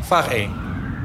Vraag 0.00 0.28
1. 0.32 0.50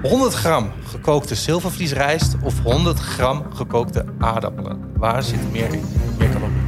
100 0.01 0.33
gram 0.33 0.71
gekookte 0.87 1.35
zilvervliesrijst 1.35 2.35
of 2.43 2.59
100 2.63 2.99
gram 2.99 3.45
gekookte 3.53 4.05
aardappelen? 4.19 4.91
Waar 4.95 5.23
zit 5.23 5.51
meer 5.51 5.73
in? 5.73 5.83
Meer 6.17 6.29
calorieën? 6.29 6.67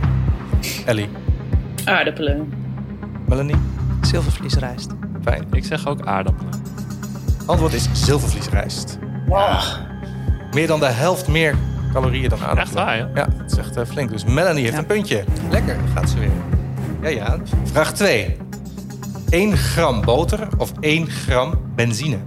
Ellie, 0.86 1.10
Aardappelen. 1.86 2.54
Melanie, 3.28 3.56
Zilvervliesrijst. 4.02 4.92
fijn. 5.24 5.48
Ik 5.52 5.66
zeg 5.66 5.88
ook 5.88 6.06
aardappelen. 6.06 6.54
Antwoord 7.46 7.74
is 7.74 7.88
zilvervliesrijst. 7.94 8.98
Oh, 9.30 9.64
Meer 10.52 10.68
dan 10.68 10.80
de 10.80 10.86
helft 10.86 11.28
meer 11.28 11.56
calorieën 11.94 12.30
dan 12.30 12.40
aardappelen. 12.40 12.64
Echt 12.66 12.74
waar, 12.74 12.98
ja? 12.98 13.10
Ja, 13.16 13.28
dat 13.38 13.52
is 13.52 13.58
echt 13.58 13.76
eh, 13.78 13.86
flink. 13.86 14.10
Dus 14.10 14.24
Melanie 14.26 14.62
heeft 14.64 14.74
Ja. 14.74 14.80
een 14.80 14.86
puntje. 14.86 15.24
Lekker, 15.50 15.76
gaat 15.96 16.10
ze 16.10 16.20
weer. 16.20 16.30
Ja, 17.02 17.10
ja. 17.10 17.38
Vraag 17.64 17.94
2. 17.94 18.38
1 19.30 19.58
gram 19.58 20.02
boter 20.02 20.48
of 20.58 20.72
1 20.80 21.08
gram 21.10 21.54
benzine? 21.76 22.18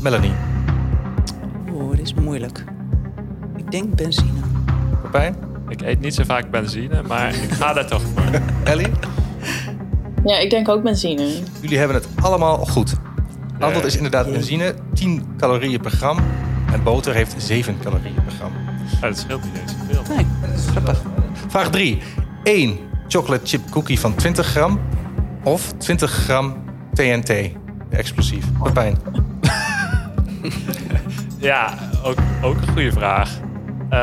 Melanie, 0.00 0.32
Oeh, 1.72 1.90
dit 1.96 2.00
is 2.06 2.14
moeilijk. 2.14 2.64
Ik 3.56 3.70
denk 3.70 3.94
benzine. 3.94 4.40
Pepijn, 5.02 5.36
Ik 5.68 5.80
eet 5.82 6.00
niet 6.00 6.14
zo 6.14 6.22
vaak 6.24 6.50
benzine, 6.50 7.02
maar 7.02 7.28
ik 7.34 7.50
ga 7.52 7.72
daar 7.72 7.86
toch 7.86 8.02
voor. 8.02 8.40
Ellie. 8.72 8.86
ja, 10.24 10.38
ik 10.38 10.50
denk 10.50 10.68
ook 10.68 10.82
benzine. 10.82 11.28
Jullie 11.60 11.78
hebben 11.78 11.96
het 11.96 12.08
allemaal 12.20 12.56
goed. 12.56 12.94
Antwoord 13.52 13.76
Ja. 13.80 13.84
is 13.86 13.96
inderdaad 13.96 14.32
benzine. 14.32 14.74
10 14.94 15.22
calorieën 15.36 15.80
per 15.80 15.90
gram. 15.90 16.18
En 16.76 16.82
boter 16.82 17.14
heeft 17.14 17.34
7 17.38 17.78
calorieën 17.82 18.14
per 18.14 18.32
gram. 18.32 18.52
Dat 19.00 19.18
scheelt 19.18 19.44
niet 19.44 19.52
eens 19.60 19.72
zoveel. 19.72 20.16
Nee, 20.16 20.26
grappig. 20.70 21.02
Vraag 21.48 21.70
3. 21.70 21.98
1 22.42 22.78
chocolate 23.08 23.46
chip 23.46 23.70
cookie 23.70 24.00
van 24.00 24.14
20 24.14 24.46
gram. 24.46 24.80
Of 25.42 25.72
20 25.72 26.10
gram 26.10 26.56
TNT. 26.92 27.30
Explosief. 27.90 28.44
Pepijn. 28.62 28.96
Ja, 31.38 31.74
ook, 32.02 32.18
ook 32.42 32.56
een 32.56 32.68
goede 32.68 32.92
vraag. 32.92 33.30
Eh, 33.90 33.98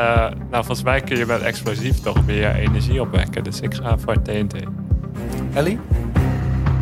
nou, 0.50 0.64
volgens 0.64 0.82
mij 0.82 1.00
kun 1.00 1.16
je 1.16 1.26
met 1.26 1.40
explosief 1.40 2.00
toch 2.00 2.26
meer 2.26 2.54
energie 2.54 3.00
opwekken. 3.00 3.44
Dus 3.44 3.60
ik 3.60 3.74
ga 3.74 3.98
voor 3.98 4.22
TNT. 4.22 4.54
Ellie? 5.54 5.78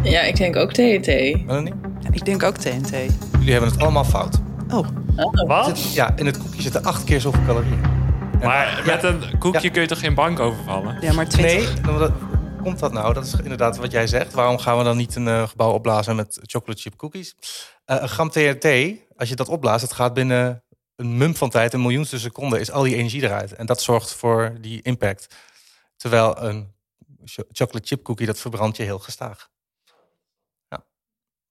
Ja, 0.02 0.20
ik 0.20 0.36
denk 0.36 0.56
ook 0.56 0.72
TNT. 0.72 1.06
Melanie? 1.46 1.72
Ja, 2.00 2.08
ik 2.10 2.24
denk 2.24 2.42
ook 2.42 2.56
TNT. 2.56 2.90
Jullie 3.38 3.52
hebben 3.52 3.70
het 3.70 3.80
allemaal 3.80 4.04
fout. 4.04 4.41
Oh, 4.72 4.86
Oh, 5.16 5.46
Wat? 5.46 5.78
Zit- 5.78 5.92
ja, 5.94 6.16
in 6.16 6.26
het 6.26 6.38
koekje 6.38 6.62
zitten 6.62 6.84
acht 6.84 7.04
keer 7.04 7.20
zoveel 7.20 7.44
calorieën. 7.44 7.82
En- 7.84 8.38
Maar 8.48 8.82
met 8.86 9.02
een 9.02 9.38
koekje 9.38 9.62
Ja. 9.62 9.70
kun 9.70 9.82
je 9.82 9.88
toch 9.88 9.98
geen 10.00 10.14
bank 10.14 10.40
overvallen? 10.40 11.00
ja, 11.00 11.12
maar 11.12 11.28
20. 11.28 11.74
Nee, 11.74 11.80
dan- 11.82 11.98
dat- 11.98 12.12
hoe 12.20 12.62
komt 12.62 12.78
dat 12.78 12.92
nou? 12.92 13.14
Dat 13.14 13.26
is 13.26 13.32
inderdaad 13.34 13.76
wat 13.76 13.90
jij 13.90 14.06
zegt. 14.06 14.32
Waarom 14.32 14.58
gaan 14.58 14.78
we 14.78 14.84
dan 14.84 14.96
niet 14.96 15.14
een 15.14 15.28
eh, 15.28 15.48
gebouw 15.48 15.72
opblazen 15.72 16.16
met 16.16 16.38
chocolate 16.42 16.80
chip 16.80 16.96
cookies? 16.96 17.34
Eh, 17.84 17.96
een 18.00 18.08
gram 18.08 18.30
TNT, 18.30 18.64
als 19.16 19.28
je 19.28 19.36
dat 19.36 19.48
opblaast, 19.48 19.82
het 19.82 19.92
gaat 19.92 20.14
binnen 20.14 20.62
een 20.96 21.16
mum 21.16 21.36
van 21.36 21.50
tijd, 21.50 21.72
een 21.72 21.80
miljoenste 21.82 22.18
seconde, 22.18 22.60
is 22.60 22.70
al 22.70 22.82
die 22.82 22.96
energie 22.96 23.22
eruit. 23.22 23.52
En 23.52 23.66
dat 23.66 23.82
zorgt 23.82 24.12
voor 24.14 24.56
die 24.60 24.82
impact. 24.82 25.34
Terwijl 25.96 26.42
een 26.42 26.72
cho- 27.24 27.44
chocolate 27.52 27.86
chip 27.86 28.02
cookie, 28.02 28.26
dat 28.26 28.38
verbrandt 28.38 28.76
je 28.76 28.82
heel 28.82 28.98
gestaag. 28.98 29.48
Ja. 30.68 30.84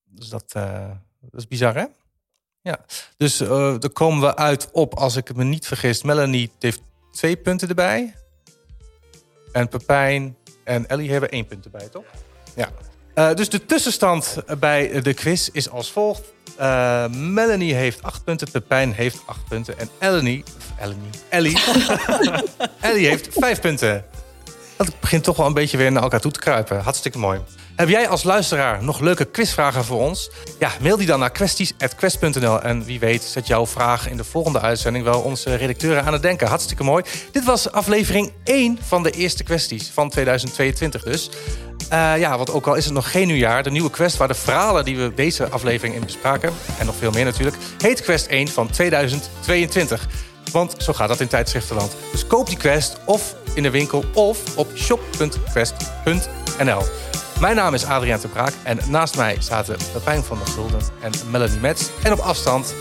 Dus 0.04 0.28
dat, 0.28 0.44
eh, 0.52 0.90
dat 1.20 1.40
is 1.40 1.48
bizar, 1.48 1.74
hè? 1.74 1.84
Ja. 2.62 2.78
Dus 3.16 3.40
eh 3.40 3.48
daar 3.78 3.90
komen 3.90 4.20
we 4.20 4.36
uit 4.36 4.68
op, 4.72 4.94
als 4.94 5.16
ik 5.16 5.34
me 5.34 5.44
niet 5.44 5.66
vergis, 5.66 6.02
Melanie 6.02 6.50
heeft 6.58 6.80
twee 7.12 7.36
punten 7.36 7.68
erbij. 7.68 8.14
En 9.52 9.68
Pepijn 9.68 10.36
en 10.64 10.86
Ellie 10.88 11.10
hebben 11.10 11.30
één 11.30 11.46
punt 11.46 11.64
erbij, 11.64 11.88
toch? 11.88 12.04
Ja. 12.54 12.70
Eh, 13.14 13.34
dus 13.34 13.48
de 13.48 13.66
tussenstand 13.66 14.36
bij 14.58 15.00
de 15.00 15.14
quiz 15.14 15.48
is 15.52 15.70
als 15.70 15.92
volgt. 15.92 16.22
Eh, 16.56 17.08
Melanie 17.08 17.74
heeft 17.74 18.02
acht 18.02 18.24
punten, 18.24 18.50
Pepijn 18.50 18.92
heeft 18.92 19.22
acht 19.26 19.48
punten. 19.48 19.78
En 19.78 19.88
Ellie, 19.98 20.44
Ellie, 20.78 20.96
Ellie, 21.28 21.58
Ellie 22.80 23.06
heeft 23.06 23.28
vijf 23.30 23.60
punten. 23.60 24.04
Dat 24.76 25.00
begint 25.00 25.24
toch 25.24 25.36
wel 25.36 25.46
een 25.46 25.54
beetje 25.54 25.76
weer 25.76 25.92
naar 25.92 26.02
elkaar 26.02 26.20
toe 26.20 26.30
te 26.30 26.40
kruipen. 26.40 26.80
Hartstikke 26.80 27.18
mooi. 27.18 27.40
Heb 27.76 27.88
jij 27.88 28.08
als 28.08 28.22
luisteraar 28.22 28.84
nog 28.84 29.00
leuke 29.00 29.24
quizvragen 29.24 29.84
voor 29.84 30.00
ons? 30.00 30.30
Ja, 30.58 30.70
mail 30.80 30.96
die 30.96 31.06
dan 31.06 31.18
naar 31.18 31.30
kwesties.quest.nl. 31.30 32.62
En 32.62 32.84
wie 32.84 32.98
weet 32.98 33.22
zet 33.22 33.46
jouw 33.46 33.66
vraag 33.66 34.08
in 34.08 34.16
de 34.16 34.24
volgende 34.24 34.60
uitzending 34.60 35.04
wel 35.04 35.20
onze 35.20 35.54
redacteuren 35.54 36.04
aan 36.04 36.12
het 36.12 36.22
denken. 36.22 36.48
Hartstikke 36.48 36.84
mooi. 36.84 37.04
Dit 37.32 37.44
was 37.44 37.72
aflevering 37.72 38.32
1 38.44 38.78
van 38.82 39.02
de 39.02 39.10
eerste 39.10 39.42
kwesties 39.42 39.90
van 39.90 40.08
2022 40.08 41.02
dus. 41.02 41.30
Eh, 41.88 42.18
ja, 42.18 42.36
want 42.36 42.50
ook 42.50 42.66
al 42.66 42.74
is 42.74 42.84
het 42.84 42.94
nog 42.94 43.10
geen 43.10 43.26
nieuwjaar, 43.26 43.62
de 43.62 43.70
nieuwe 43.70 43.90
quest 43.90 44.16
waar 44.16 44.28
de 44.28 44.34
verhalen 44.34 44.84
die 44.84 44.96
we 44.96 45.14
deze 45.14 45.48
aflevering 45.48 45.94
in 45.94 46.04
bespraken, 46.04 46.52
en 46.78 46.86
nog 46.86 46.96
veel 46.96 47.10
meer 47.10 47.24
natuurlijk, 47.24 47.56
heet 47.78 48.02
Quest 48.02 48.26
1 48.26 48.48
van 48.48 48.70
2022. 48.70 50.06
Want 50.52 50.74
zo 50.78 50.92
gaat 50.92 51.08
dat 51.08 51.20
in 51.20 51.28
tijdschriftenland. 51.28 51.96
Dus 52.12 52.26
koop 52.26 52.46
die 52.46 52.56
quest 52.56 52.96
of 53.04 53.34
in 53.54 53.62
de 53.62 53.70
winkel 53.70 54.04
of 54.14 54.56
op 54.56 54.68
shop.quest.nl. 54.74 56.82
Mijn 57.42 57.56
naam 57.56 57.74
is 57.74 57.84
Adriaan 57.84 58.20
de 58.20 58.28
Braak 58.28 58.52
en 58.62 58.78
naast 58.88 59.16
mij 59.16 59.36
zaten 59.40 59.76
Pepijn 59.92 60.22
van 60.22 60.38
der 60.38 60.46
Gulden 60.46 60.80
en 61.00 61.12
Melanie 61.30 61.60
Metz. 61.60 61.88
En 62.02 62.12
op 62.12 62.18
afstand 62.18 62.74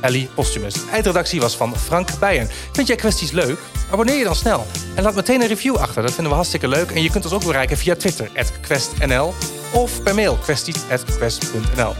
Ellie 0.00 0.28
Postumus. 0.34 0.74
Eindredactie 0.92 1.40
was 1.40 1.56
van 1.56 1.76
Frank 1.76 2.18
Bijen. 2.18 2.48
Vind 2.72 2.86
jij 2.86 2.96
kwesties 2.96 3.30
leuk? 3.30 3.58
Abonneer 3.90 4.16
je 4.16 4.24
dan 4.24 4.34
snel. 4.34 4.66
En 4.94 5.02
laat 5.02 5.14
meteen 5.14 5.40
een 5.40 5.48
review 5.48 5.76
achter. 5.76 6.02
Dat 6.02 6.12
vinden 6.12 6.28
we 6.28 6.34
hartstikke 6.34 6.68
leuk. 6.68 6.90
En 6.90 7.02
je 7.02 7.10
kunt 7.10 7.24
ons 7.24 7.34
ook 7.34 7.44
bereiken 7.44 7.76
via 7.76 7.96
Twitter, 7.96 8.30
questnl. 8.60 9.34
Of 9.72 10.02
per 10.02 10.14
mail, 10.14 10.36
kwesties.quest.nl. 10.36 11.94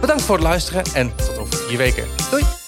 Bedankt 0.00 0.22
voor 0.22 0.34
het 0.34 0.44
luisteren 0.44 0.84
en 0.94 1.14
tot 1.16 1.38
over 1.38 1.56
vier 1.56 1.78
weken. 1.78 2.04
Doei! 2.30 2.63